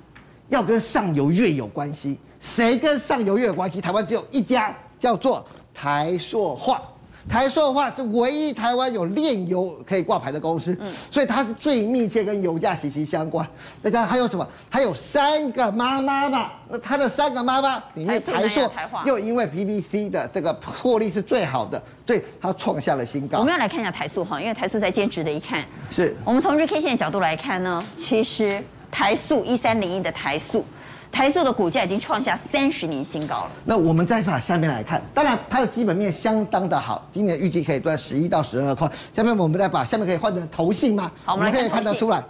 [0.49, 2.19] 要跟上游越有关系。
[2.41, 3.81] 谁跟上游越有关系？
[3.81, 6.83] 台湾只有一家，叫做台塑化。
[7.29, 13.47] 台塑化是唯一台湾有炼油可以挂牌的公司，嗯，所以它是最密切跟油价息息相关。
[13.83, 14.47] 那当然还有什么？
[14.69, 16.51] 还有三个妈妈嘛？
[16.69, 18.71] 那它的三个妈妈里面，台塑
[19.05, 23.39] 又因为 PVC 的这个获利是最好的，所以它创下了新高。
[23.39, 30.65] 我们要来看一下台塑哈，因为台塑在兼职的一看，是我们从日 K 线的角度来看呢，其实台塑一三零一的台塑，
[31.13, 33.51] 台塑的股价已经创下三十年新高了。
[33.65, 38.91] 那我们再把下面来看，当然它的基本面相当的好，今年预计可以赚十一到十二块。
[39.15, 41.11] 下面我们再把下面可以换成投信吗？
[41.25, 42.23] 好，我们可以看得出来。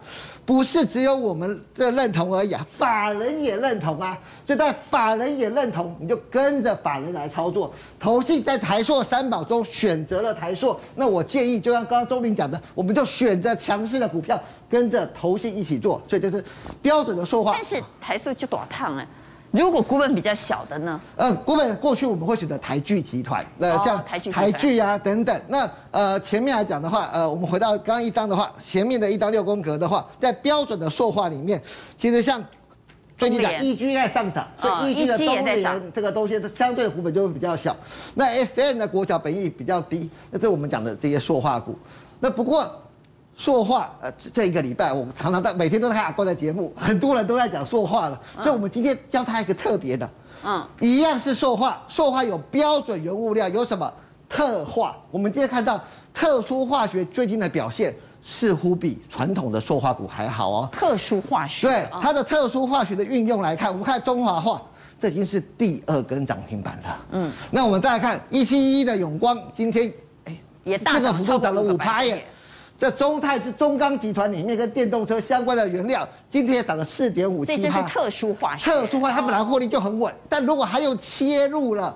[0.45, 4.19] 不是只有我们的认同而已啊，法人也认同啊。
[4.45, 7.73] 就在法人也认同，你就跟着法人来操作。
[7.99, 16.03] 投信在台硕三宝中选择了台硕，那我建议就像刚刚周明讲的，我们就选择强势的股票，跟着投信一起做。
[16.09, 16.45] 所以这是
[16.83, 17.53] 标准的说话。
[17.55, 19.07] 但是台硕就短烫了。
[19.51, 21.01] 如果股本比较小的呢？
[21.17, 25.43] 呃，股本过去我们会选择台剧集团，呃，这样、哦、台剧啊等等。
[25.49, 31.61] 那呃前面来讲的话，呃，我们回到刚刚一张的话，前面的一张六宫格的话，在标准的塑化里面，
[31.99, 32.41] 其实像
[33.19, 37.77] 最近讲 E G 在上涨，所以 E G 的东联这个东西相对的股本就会比较小。
[38.15, 41.77] 那 S N 的国小本益比较低，那这是我们讲的这些塑化股。
[42.21, 42.71] 那不过。
[43.37, 50.11] 塑化，呃，这一个礼拜我们常常在每天都在看阿关的节目，很多人都在讲塑化了，所以我们今天教他一个特别的，
[50.45, 53.91] 嗯，一样是塑化，塑化有标准原物料，有什么
[54.29, 54.95] 特化？
[55.11, 60.69] 我们今天看到特殊化学最近的表现似乎比传统的塑化股还好哦。
[60.71, 64.61] 特殊化学，对它的特殊化学的运用来看，我们看中华化，
[64.99, 67.07] 这已经是第二根涨停板了。
[67.13, 69.91] 嗯，那我们再来看一七一的永光，今天
[70.27, 72.23] 哎也大那个幅度涨了五趴耶。
[72.81, 77.61] 这中泰是中钢集团里面跟电动车相关的原料，今天也涨了四点五七。
[77.61, 78.65] 这是特殊化学。
[78.65, 81.95] 特殊化，它本来获利就很稳，但如果还有切入了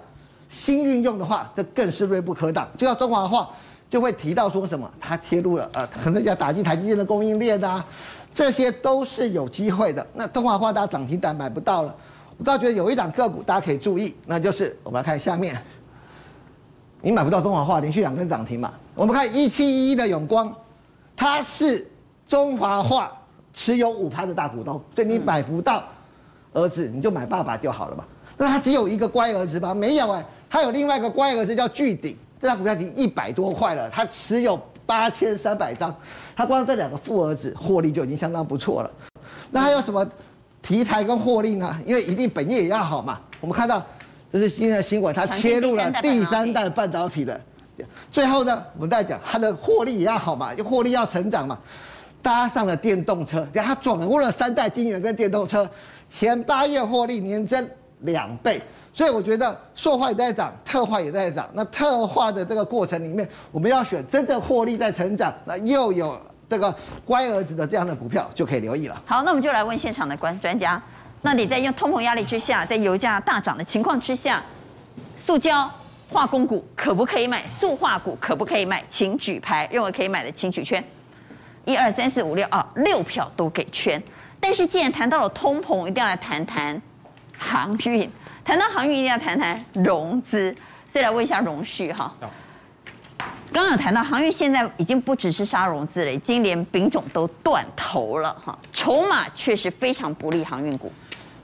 [0.50, 2.68] 新运用的话，这更是锐不可挡。
[2.76, 3.48] 就像中华化，
[3.88, 4.86] 就会提到说什么？
[5.00, 7.82] 它切入了呃，可能要打击台积电的供应链啊，
[8.34, 10.06] 这些都是有机会的。
[10.12, 11.96] 那中华化大家涨停板买不到了，
[12.36, 15.56] 我倒觉得有一档个股大家可以注意，那就是我们来看下面，
[17.00, 18.70] 你买不到中华化连续两根涨停嘛？
[18.94, 20.54] 我们看一七一一的永光。
[21.16, 21.86] 他是
[22.26, 23.12] 中华化
[23.52, 25.84] 持有五趴的大股东，所以你买不到
[26.52, 28.04] 儿子，你就买爸爸就好了嘛。
[28.36, 29.72] 那他只有一个乖儿子吗？
[29.72, 35.94] 没有哎，他有另外一个乖儿子叫巨鼎，这张股票已经一百多块了，他持有八千三百张，
[36.34, 38.90] 他光这两个富儿子获利就已经相当不错了。
[39.50, 40.04] 那还有什么
[40.60, 41.78] 题材跟获利呢？
[41.86, 43.20] 因为一定本业也要好嘛。
[43.40, 43.80] 我们看到
[44.32, 47.40] 这是新的新闻，他切入了第三代半导体的。
[48.10, 51.58] 最后呢，我们再讲它的获利也要好嘛，获利要成长嘛，
[52.22, 55.68] 搭上了电动车，它转过了三代晶圆跟电动车，
[56.08, 57.68] 前八月获利年增
[58.00, 61.48] 两倍，所以我觉得塑化也在涨，特化也在涨。
[61.52, 66.72] 那特化的这个过程里面，我们要选真正获利在成长，那又有这个
[67.04, 69.02] 乖儿子的这样的股票就可以留意了。
[69.04, 70.80] 好，那我们就来问现场的观专家，
[71.22, 74.40] 那你在用通膨压力之下，在油价大涨的情况之下，
[75.16, 75.68] 塑胶。
[76.14, 77.44] 化工股可不可以买？
[77.44, 78.80] 塑化股可不可以买？
[78.88, 80.82] 请举牌，认为可以买的请举圈。
[81.64, 84.00] 一二三四五六啊，六票都给圈。
[84.38, 86.80] 但是既然谈到了通膨，一定要来谈谈
[87.36, 88.08] 航运。
[88.44, 90.54] 谈到航运，一定要谈谈融资。
[90.86, 92.14] 所以来问一下荣旭哈。
[93.52, 98.56] 刚刚有谈到航运，现在已经不只是杀融资了，已经连丙种都断头了哈。
[98.72, 100.92] 筹码确实非常不利航运股。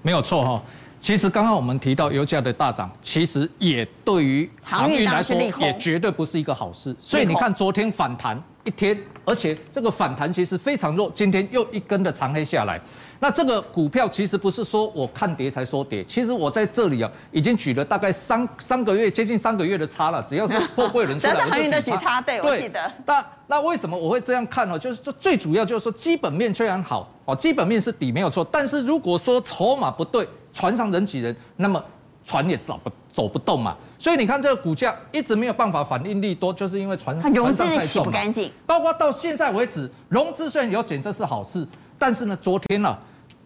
[0.02, 0.62] 没有错哈。
[1.00, 6.94] 其实刚刚我们提到油价的大涨，其实也对于航运来说也绝对不是一个好事。
[7.00, 12.78] 所以你看昨天反弹一天，而且这个反弹其实非常弱，今天又一根的长黑下来。
[13.18, 20.22] 那这个股票其实不是说我看跌才说跌，其实我在这里啊已经举了大概三三个月，接近三个月的差了。
[20.24, 22.92] 只要是破贵人 出来，只要是航运的举差，对，我记得。
[23.06, 24.78] 那那为什么我会这样看呢？
[24.78, 30.28] 就是说最主要就是说基本面虽然好哦，基本面是底没有错，但是如果说筹码不对。
[30.52, 31.82] 船上人挤人，那么
[32.24, 33.76] 船也走不走不动嘛。
[33.98, 38.50] 所以你看这个股价一直没有办法反应力多，就是因为船上融资洗不干净。
[38.66, 41.66] 包括到现在为止，融资虽然有减，这是好事，
[41.98, 42.98] 但是呢，昨天呢、啊、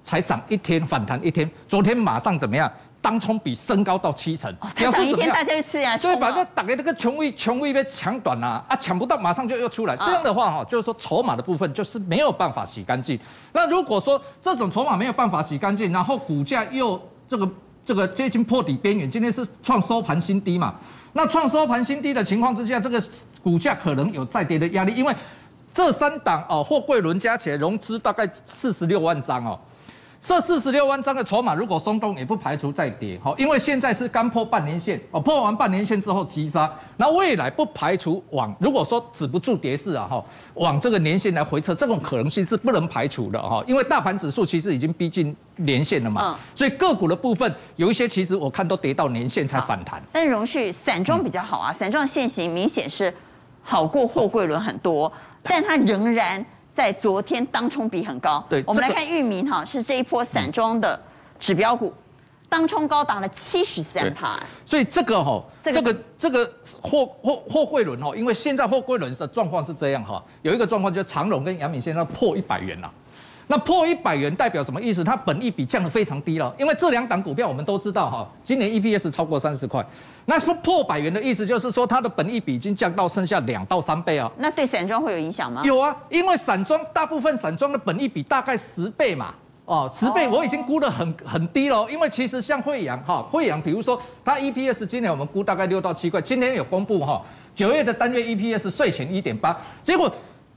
[0.03, 2.71] 才涨一天反弹一天，昨天马上怎么样？
[3.05, 5.95] 当冲比升高到七成，才涨一天大家就吃呀。
[5.95, 9.95] 所以把这打给那个穷位穷位被抢短了啊，抢不到马上就又出来。
[9.99, 13.21] 这样的话哈，就是说筹码的部分就是没有办法洗干净。
[13.53, 17.47] 那如果说这种筹码没有办法洗干净，然后股价又这个
[17.85, 20.75] 这个接近破底边缘，今天是创收盘新低嘛？
[21.13, 23.03] 那创收盘新低的情况之下，这个
[23.43, 25.15] 股价可能有再跌的压力，因为
[25.75, 29.61] 这三档哦，货柜轮加起来融资大概四十六万张哦。
[30.27, 50.03] 这四十六万张的筹码如果松动，也不排除再跌，好，因为现在是刚破半年线，哦，破完半年线之后急杀，那未来不排除往，如果说止不住跌势啊，哈，往这个年线来回撤，这种可能性是不能排除的，哈，因为大盘指数其实已经逼近年线了嘛，所以个股的部分有一些其实我看都跌到年线才反弹。
[50.11, 53.13] 但容旭散装比较好啊，散装线型明显是
[53.63, 56.43] 好过货柜轮很多，但它仍然。
[56.75, 61.01] 在昨天当冲比很高，对，我们来看域名哈，是这一波散装的
[61.39, 61.95] 指标股，
[62.49, 64.39] 当冲高达了七十三趴。
[64.67, 72.93] 所以这个哈，这个这个这个货货货柜轮哈，因为现在货柜轮的状况是这样哈，有一个状况就是长荣跟阳明现在破一百元了。
[73.47, 75.05] 那破一百元代表什么意思？
[75.05, 79.85] 它本益比降得非常低了，因为这两档股票我们都知道哈，今年 EPS 超过三十块，
[80.25, 84.31] 那破破百元的意思就是说它的本益比已经降到剩下两到三倍啊。
[84.39, 85.63] 那对散装会有影响吗？
[85.65, 89.35] 有啊，因为散装大部分散装的本益比大概十倍嘛，
[89.67, 97.21] 哦，十倍我已经估得很很低了，因为其实像惠阳哈，惠阳比如说它 EPS 今年我们估大概六到七块，今天有公布哈，
[97.55, 100.11] 九月的单月 EPS 税前一点八，结果。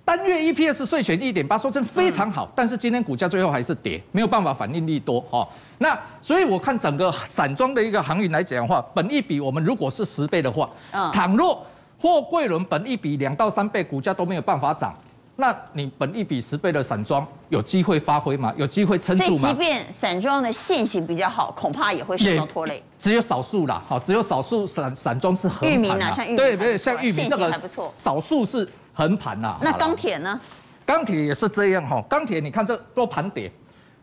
[0.07, 5.45] 单月 EPS 税前一点八，说真非常好，但是今天股价最后还是跌，没有办法反应力多哈。
[5.79, 10.69] 那所以我看整个散装的一个航运来讲的话，本一比我们如果是十倍的话，
[11.11, 11.61] 倘若
[11.99, 14.97] 货柜轮本一比两到三倍，股价都没有办法涨，
[15.35, 18.53] 那你本一比十倍的散装有机会发挥吗？
[18.55, 19.49] 有机会撑住吗？
[19.49, 22.81] 即便散装的线型比较好，恐怕也会受到拖累。
[22.97, 25.73] 只有少数啦，好，只有少数散散装是横盘。
[25.73, 27.53] 裕民啊，像玉米对对，像裕民这个
[27.97, 28.65] 少数是。
[28.97, 30.41] 横盘呐，那钢铁呢？
[30.83, 33.51] 钢铁也是这样哈，钢铁你看这都盘跌，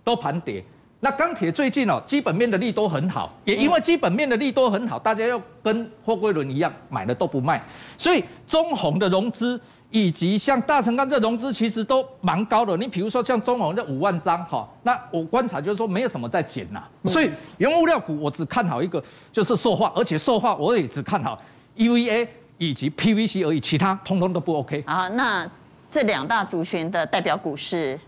[0.05, 0.65] 都盘跌。
[1.01, 7.61] 那钢铁最近哦，基本面的利都很好，也因为基本面的利都很好，大家要跟货柜轮一样买了都不卖，
[7.99, 12.77] 所以中鸿的融资以及像大成钢这融资其实都蛮高的。
[12.77, 16.85] 你比如说像中鸿这五万张哈，那我观察就是说没有什么在减呐。
[17.07, 17.29] 所以
[17.59, 19.03] 原物料股我只看好一个，
[19.33, 21.43] 就是塑化，而且塑化我也只看好
[21.77, 22.29] EVA。
[22.59, 24.83] 以及 PVC 而已，其他通通都不 OK。
[24.87, 25.49] 啊，那
[25.90, 27.99] 这两大族群的代表股是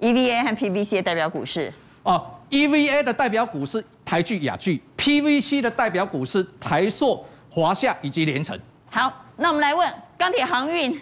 [0.00, 8.58] EVA 和 PVC 的代表股是哦，EVA 的代表股是台剧、雅聚，PVC 的代表股是台塑、华夏以及联成。
[8.90, 11.00] 好，那我们来问钢铁航运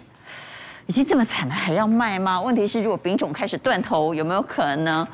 [0.85, 2.39] 已经这么惨了，还要卖吗？
[2.41, 5.05] 问题是，如果丙种开始断头，有没有可能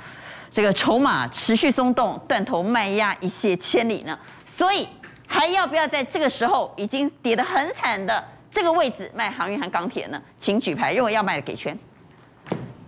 [0.52, 4.18] 这个筹码持续松动，断头卖压一泻千里呢？
[4.46, 4.88] 所以。
[5.34, 10.22] 还要不要在这个时候已经跌得很惨的这个位置卖航运和钢铁呢？
[10.38, 11.76] 请举牌，认为要卖的给圈。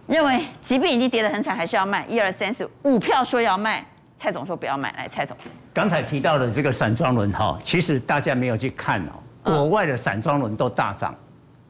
[0.06, 2.06] 认为即便已经跌得很惨，还是要卖。
[2.08, 3.84] 一二三四五票说要卖，
[4.16, 4.94] 蔡总说不要卖。
[4.96, 5.36] 来，蔡总，
[5.74, 11.16] 刚才提到的这个散装轮哈，其实大家没有去看哦，国外的散装轮都大涨，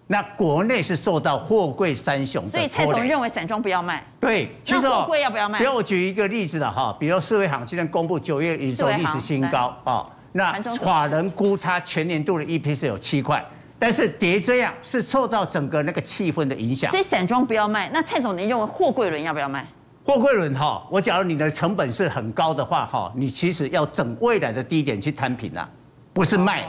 [0.07, 2.49] 那国内是受到货柜三雄。
[2.49, 4.03] 所以蔡总认为散装不要卖。
[4.19, 5.57] 对，其实货柜要不要卖？
[5.57, 10.05] 给我举一个例子的哈，比如四维行今天公布九月营收历史新高啊。
[10.37, 13.41] 那法人估它全年度的 EP 是有七块，
[13.79, 16.91] 但是跌这样是受到整个那个气氛的影响。
[16.91, 17.89] 所以散装不要卖。
[17.93, 19.65] 那蔡总，您认为货柜轮要不要卖？
[20.03, 25.69] 货柜轮哈，我假如你的成本是很高的话哈，你其实要整未来的低点去摊平啊，
[26.11, 26.65] 不是卖。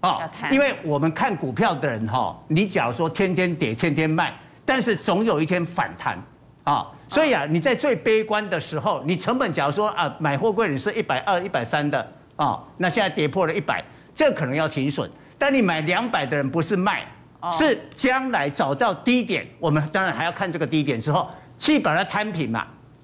[0.00, 4.32] 哦，因为我们看股票的人哈，你假如说天天跌天天卖，
[4.64, 6.18] 但是总有一天反弹
[6.64, 6.90] 啊。
[7.08, 12.12] 所以啊，你在最悲观的时候，你成本假如说啊买货柜轮是一百二、一百三的。
[12.36, 13.82] 啊、哦，那现在跌破了一百，
[14.14, 15.10] 这可能要停损。
[15.38, 17.04] 但你买两百的人不是卖，
[17.40, 22.60] 哦、是将来找到低点，我们当然还要看这个低点之后，去把它摊平嘛。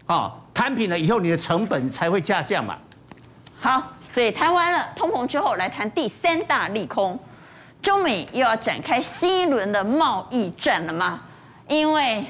[0.07, 2.77] 啊、哦，摊平了以后，你的成本才会下降嘛。
[3.61, 7.19] 好，所以谈完了通膨之后，来谈第三大利空，
[7.81, 11.21] 中美又要展开新一轮的贸易战了吗？
[11.69, 12.25] 因为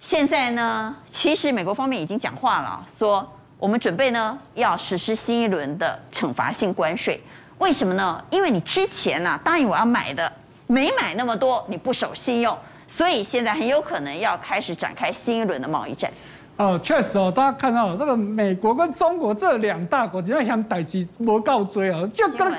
[0.00, 3.30] 现在呢，其实美国方面已经讲话了，说。
[3.58, 7.20] 我们准备呢要实施新一轮的惩罚性关税，
[7.58, 8.22] 为什么呢？
[8.30, 10.30] 因为你之前呢、啊、答应我要买的
[10.66, 16.10] 没买那么多，你不守信用，所以现在很有可能要开始展开新一轮的贸易战。
[16.58, 22.52] 哦，确实哦，大家看到这个美国跟中国这两大国，只要想逮鸡不告追哦，就跟。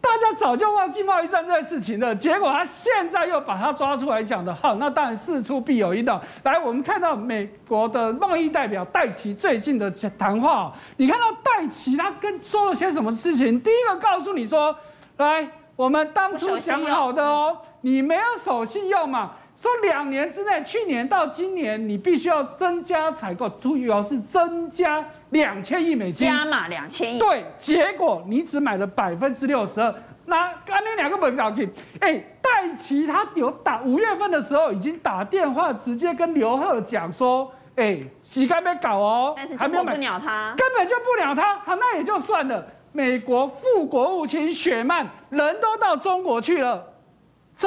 [0.00, 6.20] 大家早就忘记贸易战这件事情了，结果他现在又把它抓出来讲的，好，那当然事出必有因的。
[6.44, 13.60] 来，我们看到美国的贸易代表戴奇最近的谈话，你看到戴奇他跟说了些什么事情？
[13.60, 14.74] 第一个告诉你说，
[15.16, 19.32] 来，我们当初讲好的哦，你没有守信用嘛。
[19.56, 27.18] 说两年之内，去年到今年，你必须要增加采购，主要是增加两千亿美金，加码两千亿。
[27.18, 29.94] 对，结果你只买了百分之六十二。
[30.26, 31.70] 那刚那两个本表情，
[32.00, 41.58] 哎，戴奇他有打五月份的时候已经打电话直接跟刘鹤讲说，哎，洗干没搞哦，但是还没有不鸟他，根本就不鸟他。
[41.60, 42.66] 好，那也就算了。
[42.92, 46.94] 美国副国务卿雪曼人都到中国去了。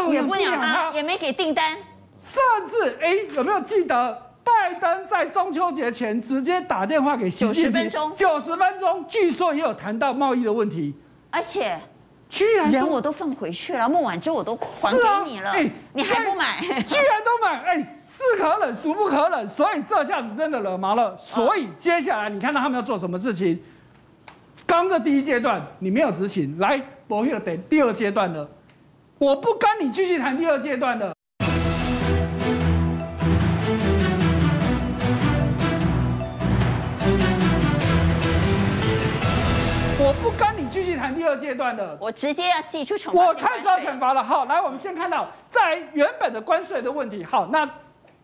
[0.10, 1.78] 也不鸟他，也没给订单，
[2.18, 7.72] 甚至哎，有没有记得拜登在中秋节前直接打电话给习近平？
[7.72, 10.94] 九十分钟，九十分钟，据说也有谈到贸易的问题，
[11.30, 11.80] 而且
[12.30, 16.60] 居然人我都放回去了，孟晚舟我都还给你了，哎，你还不买？
[16.62, 17.78] 居然都买，哎，
[18.18, 21.16] 是可忍，孰不可忍，所以这下子真的惹毛了。
[21.18, 23.62] 所以接下来你看到他们要做什么事情？
[24.66, 28.50] 刚这第一阶段你没有执行，来，我又等第二阶段了，
[29.18, 31.14] 我不跟你继续谈第二阶段了。
[40.04, 43.24] 我不跟你继续谈第二阶段的，我直接要祭出惩罚。
[43.24, 44.24] 我开始要惩罚了。
[44.24, 47.24] 好，来，我们先看到在原本的关税的问题。
[47.24, 47.70] 好，那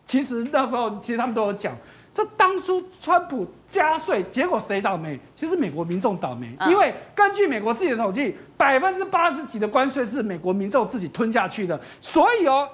[0.04, 1.76] 其实那时候其实他们都有讲，
[2.12, 5.20] 这当初川普加税，结果谁倒霉？
[5.36, 11.80] 其实美国民众倒霉，因为根据美国自己的统计，百分之八十几的关税是美国民众自己吞下去的。
[12.02, 12.68] 所以哦，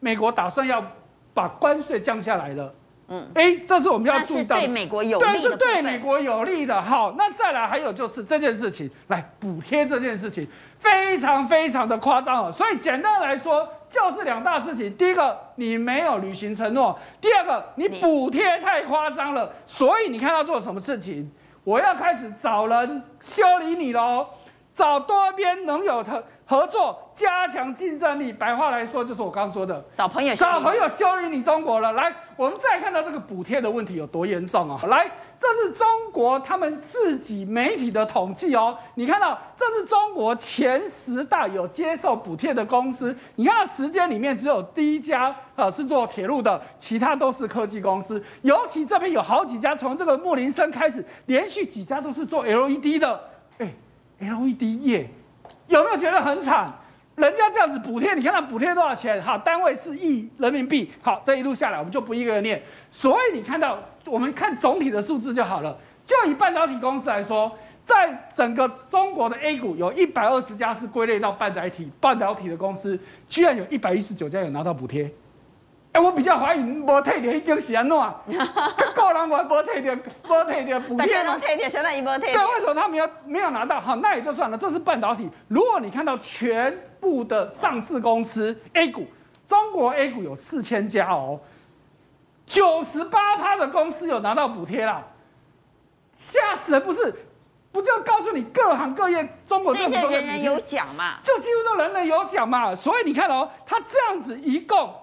[0.00, 0.84] 美国打算要
[1.32, 2.74] 把关税降下来了。
[3.08, 6.80] 嗯，哎，这是我们要注意到，对美国有利的，对，是对美国有利的。
[6.80, 10.46] 好，那再来还有就是这件事情，来补贴这件事情
[10.78, 12.52] 非常非常的夸张哦。
[12.52, 19.50] 所以简单来说，就是两大事情：第一个，你没有履行承诺；第二个，你补贴太夸张了。
[19.64, 21.30] 所以你看他做什么事情？
[21.64, 24.26] 我要开始找人修理你喽。
[24.74, 28.32] 找多边能有合合作，加强竞争力。
[28.32, 31.92] 白话来说，就是我刚刚说的，找朋友，找朋友修理你中国了。
[31.92, 34.80] 来，我们再看到这个补贴的问题有多严重啊！
[34.86, 38.74] 来，这是中国他们自己媒体的统计哦。
[38.94, 43.14] 你看到，这是中国前十大有接受补贴的公司。
[43.34, 48.24] 你看到时间里面只有第一家啊是做铁路的，其他都是科技公司。
[48.40, 53.20] 尤其这边有好几家，从这个莫林森开始，连续几家都是做 LED 的。
[53.58, 53.70] 哎。
[54.20, 55.08] LED 业
[55.68, 56.72] 有没有觉得很惨？
[57.16, 59.20] 人家这样子补贴，你看他补贴多少钱？
[59.20, 60.88] 好，单位是亿人民币。
[61.02, 62.62] 好，这一路下来，我们就不一个个念。
[62.90, 65.76] 所以你看到，我们看总体的数字就好了。
[66.06, 67.50] 就以半导体公司来说，
[67.84, 72.98] 在整个中国的 A 股，有一百二十家是归类到半导体半导体的公司，
[73.28, 75.10] 居然有一百一十九家有拿到补贴。
[75.92, 77.96] 哎，我比较怀疑没退掉已经是安怎？
[78.94, 80.96] 个人我没退掉，没退掉补贴。
[80.98, 82.46] 大家都退掉，现在也没退掉。
[82.46, 83.80] 对，为什么他们要没有拿到？
[83.80, 84.58] 好，那也就算了。
[84.58, 85.28] 这是半导体。
[85.48, 89.06] 如果你看到全部的上市公司 A 股，
[89.46, 91.40] 中国 A 股有四千家哦，
[92.44, 95.02] 九十八趴的公司有拿到补贴啦，
[96.16, 96.82] 吓死人！
[96.82, 97.14] 不是，
[97.72, 101.14] 不就告诉你各行各业中国这些人人有奖嘛？
[101.22, 102.74] 就几乎都人人有奖嘛。
[102.74, 104.94] 所以你看哦，他这样子一共。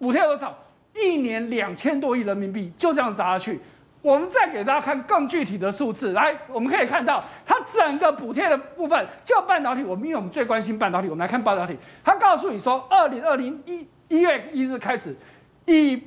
[0.00, 0.56] 补贴多少？
[0.94, 3.60] 一年两千多亿人民币，就这样砸下去。
[4.00, 11.76] 我们再给大家看更具体的数字，来，我们可以看到它整个补贴的部分，就半导体，我们因为我们最关心半导体，我们来看半导体。
[12.02, 15.14] 它告诉你说，二零二零一一月一日开始，
[15.66, 16.02] 以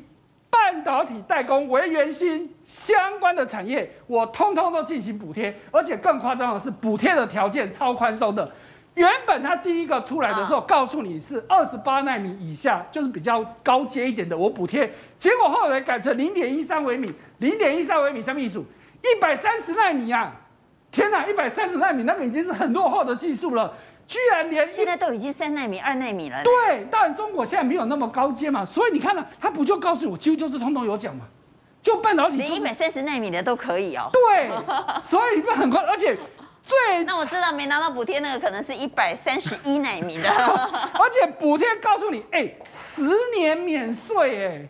[0.50, 8.52] 半导体代工为圆心相关的产业，我通通都进行补贴，而且更夸张的是，补贴的条件超宽松的。
[8.96, 14.92] 原本它第一个出来的时候，告诉你是二十八纳米以下，就是比较高阶一点的，我补贴。
[15.18, 18.60] 结果后来改成零点一三微米，零点一三微米什么意思？
[19.02, 20.32] 一百三十纳米啊！
[20.92, 23.74] 天哪，一百三十纳米那个已经是很落后的技术了，
[24.06, 26.44] 居然连现在都已经三纳米、二纳米了。
[26.44, 31.26] 对，当然中国现在没有那么高阶嘛，所以你看呢，他不就告诉我，几乎就是通通有奖嘛，
[31.82, 34.08] 就半导体连一百三十纳米的都可以哦。
[34.14, 34.52] 对，
[35.02, 36.16] 所以你不很快，而且。
[36.66, 40.30] 最那我知道没拿到补贴那个可能是一百三十一奈米的，
[40.96, 43.02] 而且补贴告诉你，哎、欸，十
[43.38, 44.70] 年免税，哎，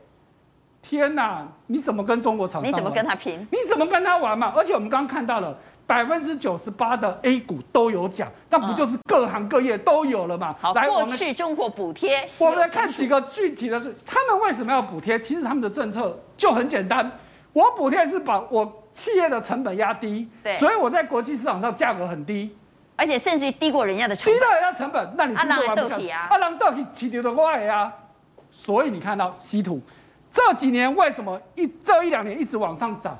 [0.82, 2.70] 天哪，你怎么跟中国厂商？
[2.70, 3.48] 你怎么跟他拼？
[3.52, 4.52] 你怎么跟他玩嘛？
[4.56, 10.56] 而且我们刚刚看到了百分之九十八的 A 股都有奖，那不就是各行各业都有了嘛？
[10.60, 15.20] 好，来，过去中国补贴，我们来看几个具体的是，他们为什么要补贴？
[15.20, 17.12] 其实他们的政策就很简单，
[17.54, 18.80] 我补贴是把我。
[18.93, 22.56] 企业的成本压低，对，所以我在国际市场上价格很低，
[22.95, 26.28] 而且甚至于低过人家的成本，低到人家成本，那你是不是玩不起啊？
[26.30, 27.91] 阿郎到底起牛的快啊！
[28.51, 29.82] 所以你看到稀土
[30.32, 33.18] 这几年为什么一这一两年一直往上涨？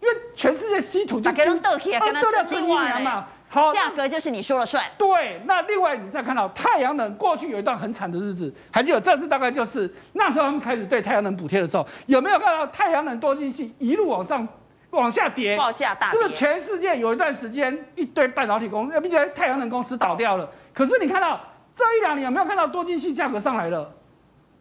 [0.00, 3.26] 因为全世界稀土就跟豆皮啊，跟它是另外嘛。
[3.48, 4.84] 好，价格就是你说了算。
[4.98, 14.46] 对，那另外你再看到太阳能，过去有一段很惨的日子，还记得这次大概就是那时候他们开始对太阳能补贴的时候，有没有看到太阳能多晶系一路往上？
[14.90, 20.48] 往下跌，报价大跌，是不是全世界有一段时间一堆半导体公司，并且太阳能公司倒掉了？
[20.72, 21.38] 可是你看到
[21.74, 23.94] 这一两年有没有看到多晶系价格上来了？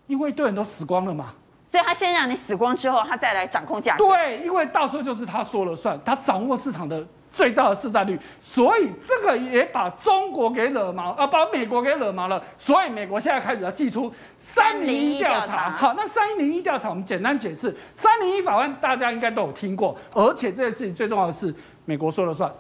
[0.05, 1.27] 因为一堆人都死光了嘛。
[1.63, 4.05] 所以他先让你死光之后，他再来掌控价格。
[4.05, 7.05] 对，因为到时候就是他说了算，他掌握市场的。
[7.37, 12.43] 最大的市占率，所以这个也把中国给惹毛，啊，把美国给惹毛了。
[12.57, 15.69] 所以美国现在开始要祭出三零一调查。
[15.69, 21.53] 好，那三零一调查，我们简单解释，三零一法案大家应该都有听过，而且这件事情最重要的是，
[21.85, 22.51] 美国说了算。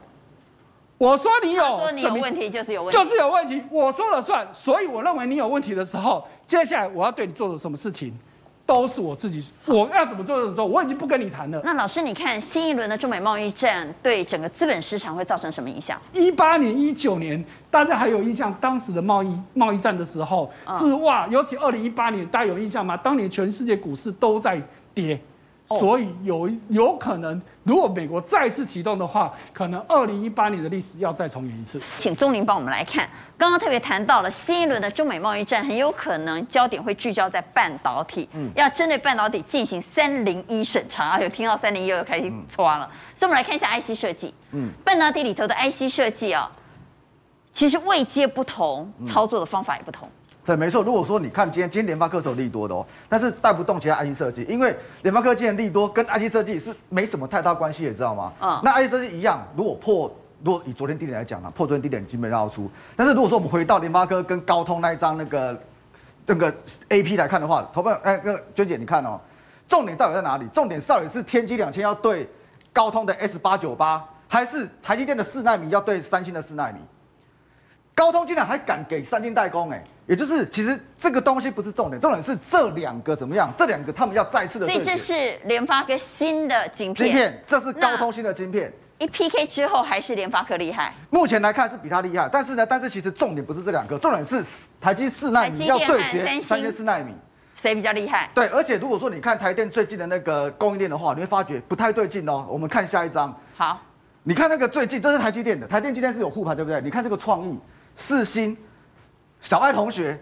[0.99, 4.47] 我说你有，说你有问题就是有问题，就是有问题，我说了算。
[4.53, 8.13] 所以我认为你有问题的时候，接下来我要对你做的什么事情？
[8.67, 11.61] 都是我自己，我要怎么做怎么做，我已经不跟你谈了。
[11.63, 15.97] 那老师，你看新一轮的中美贸易战对整个资本市场会造成什么影响？
[16.11, 18.53] 一八年、一九年，大家还有印象？
[18.59, 22.97] 当时的贸易贸易战的时候，是哇，尤其二零一八年，大家有印象吗？
[22.97, 24.61] 当年全世界股市都在
[24.93, 25.17] 跌。
[25.67, 31.81] 所以有有可能，如果美国再次启动的话，可能二零一八年的历史要再重演一次。
[31.97, 41.19] 请宗林帮我们来看，刚刚特别谈到了新一轮的中美贸易战，很有可能焦点会聚焦在半导体，嗯，要针对半导体进行三零一审查。
[41.19, 46.49] 有听到三零一又开始抓了，所以我们来看一下 IC 设计，嗯，半导体里头的 IC 设计啊，
[47.51, 50.09] 其实位阶不同，操作的方法也不同。
[50.47, 50.81] 对，没错。
[50.81, 58.31] 如果说你看今天，今天联发科是有利多的哦，但是带不动其他 IC 设计，因为联发科今天利多跟 IC 设计是没什么太大关系，也知道吗？
[58.39, 58.61] 嗯。
[58.63, 60.09] 那 IC 设计一样，如果破，
[60.41, 62.71] 如果以昨天低点来讲啊，破昨天低点基本上要出。
[62.95, 65.61] 但是如果说我们回到联发科跟高通那一张那个
[66.25, 66.49] 这个
[66.87, 69.19] AP 来看的话，投票哎，那个娟姐你看哦，
[69.67, 70.47] 重点到底在哪里？
[70.53, 72.25] 重点到底是天玑两千要对
[72.71, 76.79] 高通的 S 八九八，还是台积电的四纳米要对三星的四纳米？
[77.93, 83.53] 高通竟然还敢给三星代工，哎，也就是其实这个东西不是重点，重点是这两个怎么样？
[83.57, 84.65] 这两个他们要再次的。
[84.65, 87.07] 所以这是联发科新的晶片。
[87.07, 88.71] 晶片，这是高通新的晶片。
[88.99, 90.93] 一 PK 之后还是联发科厉害？
[91.09, 94.41] 目前来看是比它厉害，但是呢，但是其实重点不是这两个，重点是
[94.79, 97.13] 台积四纳米要对决三星四纳米，
[97.53, 98.29] 谁比较厉害？
[98.33, 102.47] 对，而且如果说你看台电最近的那个供应链的话，你会发觉不太对劲哦。
[102.49, 103.37] 我们看下一张。
[103.55, 103.79] 好，
[104.23, 106.79] 你看那个最近，这是台积电的，台电今天是有护盘，对不对？
[106.81, 107.59] 你看这个创意。
[107.99, 108.55] 四星、
[109.41, 110.19] 小爱同学、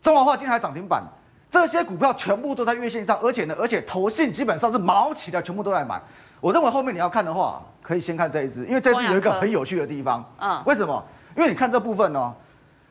[0.00, 1.02] 中华化今天还涨停板，
[1.50, 6.00] 这些股票全部都在月线上，而且呢，而且投信基本上是毛起来，全部都在买。
[6.40, 10.24] 我认为后面你要看的话，可以先看这一支，因为这支有一个很有趣的地方。
[10.38, 11.04] 嗯，为什么？
[11.36, 12.34] 因为你看这部分呢，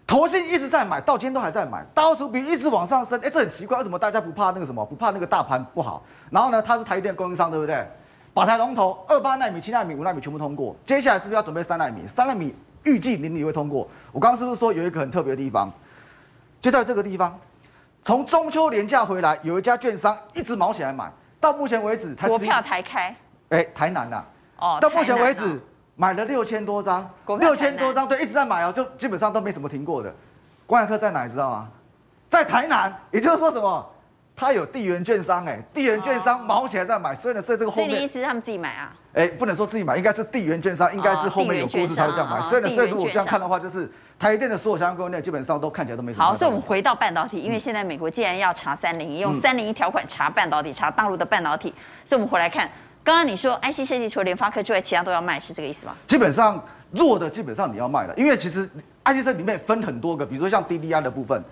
[0.08, 3.20] 投信一直在买，到今天都还在买，大户比一直往上升。
[3.22, 4.86] 哎，这很奇怪，为什么大家不怕那个什么？
[4.86, 6.04] 不怕那个大盘不好？
[6.30, 7.86] 然后呢，它是台积电供应商，对不对？
[8.34, 12.08] 把台龙头二八纳米、七纳米、五纳米全部通过，接下来是不是要准备三纳米？
[12.08, 12.56] 三纳米。
[12.84, 13.88] 预计年底会通过。
[14.12, 15.72] 我刚刚是不是说有一个很特别的地方？
[16.62, 17.40] 就在这个地方，
[18.04, 21.10] 从中秋连假回来，有一家券商一直毛起来买，
[21.40, 23.16] 到目前为止，国票台开，
[23.48, 24.24] 哎，台南呐，
[24.58, 25.58] 哦，到目前为止
[25.96, 27.10] 买了六千多张，
[27.40, 30.14] 六千多张，对，一直在买哦，就基本上都没什么停过的。
[30.66, 31.70] 光亚科在哪你知道吗？
[32.30, 33.90] 在台南，也就是说什么？
[34.36, 38.94] 他有地缘券商，哎，地缘券商毛起来在买，所以呢，所以这个后面，所以你意思是他们自己买啊？
[39.14, 42.42] 哎，不能说自己买，应该是地缘券商，应该是后面有故事才会这样买。
[42.44, 43.90] 所以呢，所以如果这样看的话，就是
[44.20, 46.24] 台积电的所有相关供应链基本上都看起来都没什么。
[46.24, 51.74] 好，所以我们回到半导体，因为现在美国既然要查三零一，用三零一条款查半导体，查大陆的半导体，
[52.06, 52.70] 所以我们回来看，
[53.04, 55.94] 刚刚你说 IC 设计除了联发科之外，其他都要卖，是这个意思吗？
[56.06, 58.70] 基本上弱的基本上你要卖了，因为其实
[59.06, 61.44] IC 设计里面分很多个，比如说像 DDI 的部分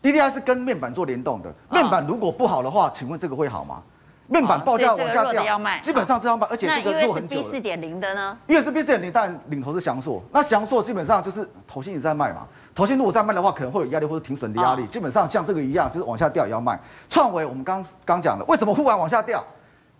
[0.00, 3.82] ，DDI 是跟面板做联动的，面板如果不好的话，请问这个会好吗？
[4.30, 7.42] 面板报价往下掉，基本上是要卖，而且这个做很久了。
[7.42, 12.46] USB 四点零的呢？USB 四点零当然领头是翔硕，那翔硕基本上就是投信也在卖嘛。
[12.72, 14.86] 投信如果在卖的话，可能会有压力或者停损的压力。
[14.86, 16.78] 基本上像这个一样，就是往下掉也要卖。
[17.08, 19.44] 创维我们刚刚讲了，为什么忽然往下掉？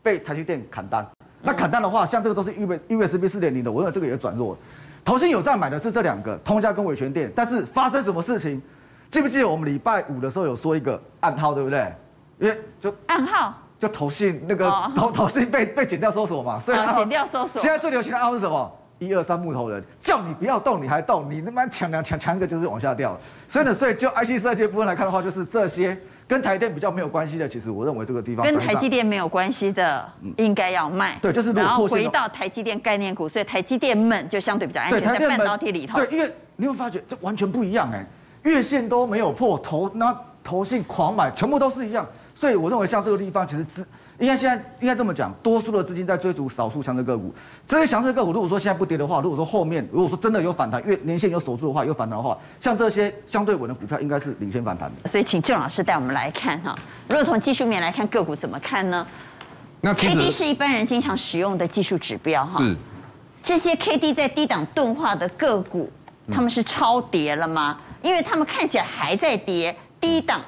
[0.01, 1.05] 被台积电砍单。
[1.43, 4.57] 那砍单的话，像这个都是 USB 四点零的，我认为这个也转弱。
[5.05, 7.33] 投信有在买的是这两个，通家跟伟诠电。
[7.35, 8.62] 但是发生什么事情？
[9.11, 11.93] 记不记得我们礼拜五的时候有说一个暗号，对不对？
[12.39, 13.53] 因为就暗号。
[13.81, 17.61] 就投信那个投投信被被剪掉搜索嘛，所以剪掉搜索。
[17.61, 18.70] 现在最流行的暗号是什么？
[18.99, 23.18] 一二三木头人，叫你不要动你还动，你他妈抢两抢抢一个就是往下掉。
[23.49, 30.07] 所以呢，所以就 IC 设计部分来看的话，就是这些跟台电比较没有关系的，其实我认为这个地方跟台积电没有关系的，
[30.37, 31.18] 应该要卖。
[31.22, 35.97] 对，就是然后回到台积电概念股，所以台积电们就相对比较安全在半导体里头。
[35.97, 38.05] 对，因为你会发觉这完全不一样哎，
[38.43, 40.14] 月线都没有破，投那
[40.45, 42.07] 投信狂买，全部都是一样。
[42.41, 43.86] 所以我认为像这个地方其实资。
[44.18, 47.34] 应该现在应该这么讲，多数的资金在追逐少数强势个股。
[47.66, 55.09] 这些强势个股，如果说现在不跌的话，如果说后面如果说真的有反弹，月年线有守住的话，有反弹的话，像这些相对稳的股票，应该是领先反弹的。
[55.09, 56.74] 所以，请郑老师带我们来看哈。
[57.09, 59.07] 如果从技术面来看个股怎么看呢？
[59.80, 62.62] 那 K D 是一般人经常使用的技术指标哈。
[62.62, 62.76] 是。
[63.43, 65.91] 这些 K D 在低档钝化的个股，
[66.30, 67.78] 他们是超跌了吗？
[68.03, 70.43] 因为他们看起来还在跌，低档。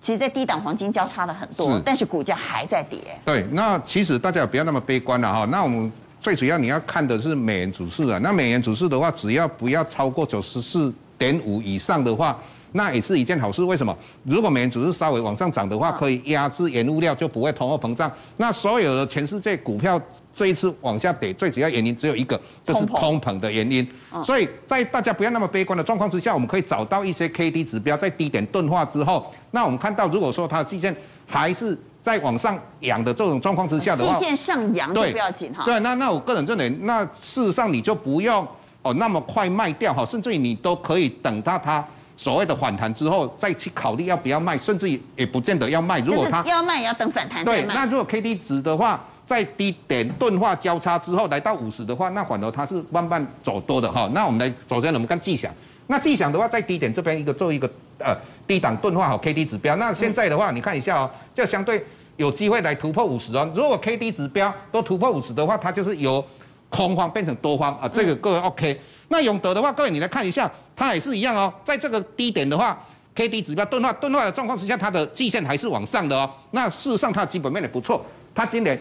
[0.00, 2.98] 其实，在低档黄金交叉了很多，是但是股价还在跌。
[3.24, 5.44] 对，那其实大家也不要那么悲观了哈。
[5.46, 5.90] 那我们
[6.20, 8.18] 最主要你要看的是美元指数啊。
[8.22, 12.38] 那美元指数的话，只要不要超过九十四点五以上的话，
[12.72, 13.62] 那也是一件好事。
[13.64, 13.96] 为什么？
[14.22, 18.10] 如果美元指数稍微往上涨的话，可以压制原物料，就不会通货膨胀。
[18.36, 20.00] 那所有的全世界股票。
[20.38, 23.84] 这一次往下跌，最主要原因只有一个，就是通膨的原因。
[24.22, 30.94] 所以在大家不要那么悲观的状况之下，我们可以找到一些 K D 指标在低点钝化之后，那我们看到如果说它的季线
[31.26, 35.64] 还是在往上扬的这种状况之下的话，季线上扬就不要紧哈。
[35.64, 38.46] 对，那那我个人认为，那事实上你就不用
[38.82, 41.84] 哦那么快卖掉哈，甚至于你都可以等到它
[42.16, 45.98] 所谓的反弹之后再去考虑要不要卖，甚至于也不见得要卖。
[45.98, 47.44] 如果它要卖也要等反弹。
[47.44, 54.10] 对，那如果 K D 值的话，在低点钝化交叉之后来到五十的话，那反而它是慢慢走多的哈。
[54.14, 55.52] 那我们来，首先我们看迹象。
[55.86, 58.16] 那迹象的话，在低点这边一个做一个呃
[58.46, 59.76] 低档钝化好 K D 指标。
[59.76, 61.84] 那现在的话，你看一下哦，就相对
[62.16, 63.46] 有机会来突破五十哦。
[63.54, 66.24] 如果 K D 指标都突破五十的话，它就是由
[66.70, 67.86] 空方变成多方啊。
[67.86, 68.80] 这个各位 OK。
[69.08, 71.52] 那永德的话，各位你来看一下，它也是一样哦。
[71.62, 72.82] 在这个低点的话
[73.14, 76.30] ，K D 指标钝化钝化的状况之下，它的季线还是往上的哦。
[76.52, 78.02] 那事实上它基本面也不错，
[78.34, 78.78] 它今年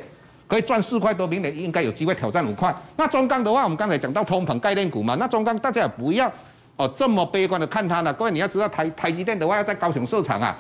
[0.48, 2.74] 可以赚四块多，明年应该有机会挑战五块。
[2.96, 6.32] 那中钢的话，我们刚才讲到通膨概念股嘛，那中钢大家也不要。
[6.78, 8.14] 哦，这么悲观的看它呢？
[8.14, 10.56] 各位你要知道台台积电的话要在高雄设厂啊，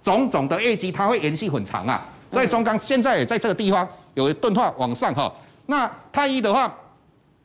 [0.00, 5.32] 种种的业绩它会延续很长啊，所以中钢现在也在这个地方有钝化往上哈。
[5.66, 6.72] 那太一的话，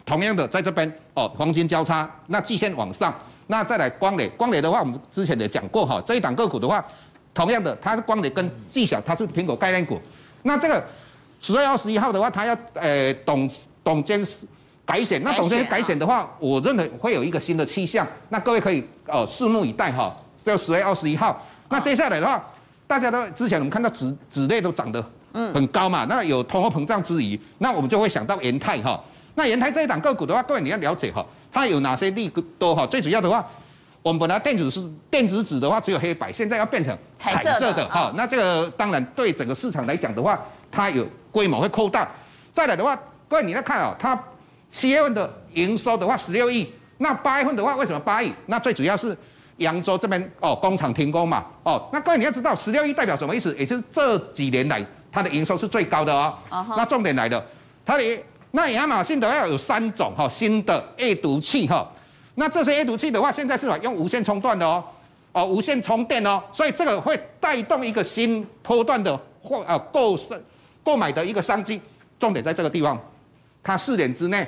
[0.05, 3.11] 同样的在这边哦，黄金交叉，那季线往上，
[3.47, 6.85] 那再来光磊，光磊的话我们之前也讲过哈，这一档个股的话，
[7.33, 9.99] 同样的它是光磊跟技小，它是苹果概念股，
[10.43, 10.83] 那这个
[11.41, 13.49] 十月二十一号的话，他要呃董
[13.83, 14.45] 董监事。
[14.83, 20.13] 改选，那董事改选的话，我认为会有一个新的气象，那各位可以呃拭目以待哈。
[20.43, 22.43] 就十月二十一号，那接下来的话，
[22.87, 25.01] 大家都之前我们看到纸纸类都涨得
[25.33, 29.01] 嗯很高嘛，那有通货膨胀之疑，那我们就会想到元泰哈。
[29.35, 32.27] 那元泰这一档个股的话，各位你要了解哈，它有哪些利
[32.59, 32.85] 多哈？
[32.85, 33.47] 最主要的话，
[34.01, 38.11] 我们本来电子是电子纸的话只有黑白，现在要变成彩色的哈。
[38.15, 40.39] 那这个当然对整个市场来讲的话，
[40.71, 42.09] 它有规模会扩大。
[42.51, 44.17] 再来的话，各位你来看啊，它。
[44.73, 46.65] 七月份的营收的话十六亿，
[46.99, 48.31] 那八月份的话为什么八亿？
[48.45, 49.13] 那最主要是
[49.57, 53.53] 扬州这边哦工厂停工嘛哦，那各位你要知道十六亿代表什么意思？
[53.57, 54.81] 也是这几年来
[55.11, 56.33] 它的营收是最高的哦。
[56.49, 56.75] Uh huh.
[56.77, 57.45] 那重点来了，
[57.85, 58.03] 它的
[58.51, 61.85] 那亚马逊的话有三种哈新的阅读器哈，
[62.35, 64.83] 那这些阅读器的话现在是用无线充断的哦。
[65.33, 70.41] 哦无线充电哦，所以这个会带动一个新波段的或呃购生
[70.83, 71.81] 购买的一个商机，
[72.19, 72.99] 重点在这个地方，
[73.63, 74.47] 它四年之内。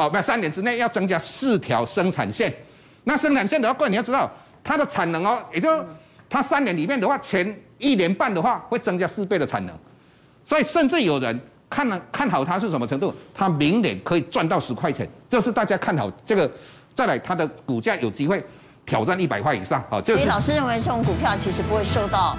[0.00, 2.54] 哦，不三年之内要增加四条生产线，
[3.02, 4.30] 那生产线的话，各位你要知道
[4.62, 5.68] 它的产能哦，也就
[6.30, 9.76] 它三年里面的话，前一年半的话会增加四倍的产能，
[10.46, 16.48] 所以甚至有人看了看好它是什么程度，它明年可以赚到十块钱，这是大家看好这个，
[16.98, 18.44] 再来它的股价有机会
[18.84, 20.18] 挑战一百块以上，好，就是。
[20.18, 22.36] 所以老师认为这种股票其实不会受到。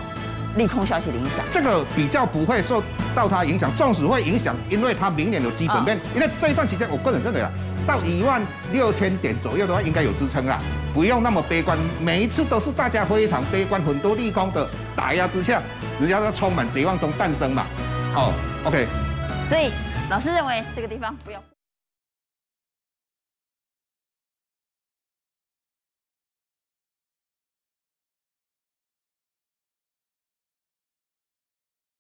[0.58, 2.84] 利空消息的影响，这个比较不会受
[3.16, 5.96] 到它影响，纵使会影响，因为它明年有基本面。
[5.96, 7.52] 哦、因为这一段期间，我个人认为啊，
[7.88, 8.42] 到一万
[8.74, 10.58] 六千点左右的话，应该有支撑啦，
[10.92, 11.78] 不用那么悲观。
[12.02, 15.62] 每一次都是大家非常悲观，很多利空的打压之下，
[16.00, 17.68] 人家都充满绝望中诞生嘛。
[18.12, 18.34] 好、哦
[18.66, 18.88] ，OK。
[19.50, 19.72] 所以
[20.10, 21.40] 老师认为这个地方不要。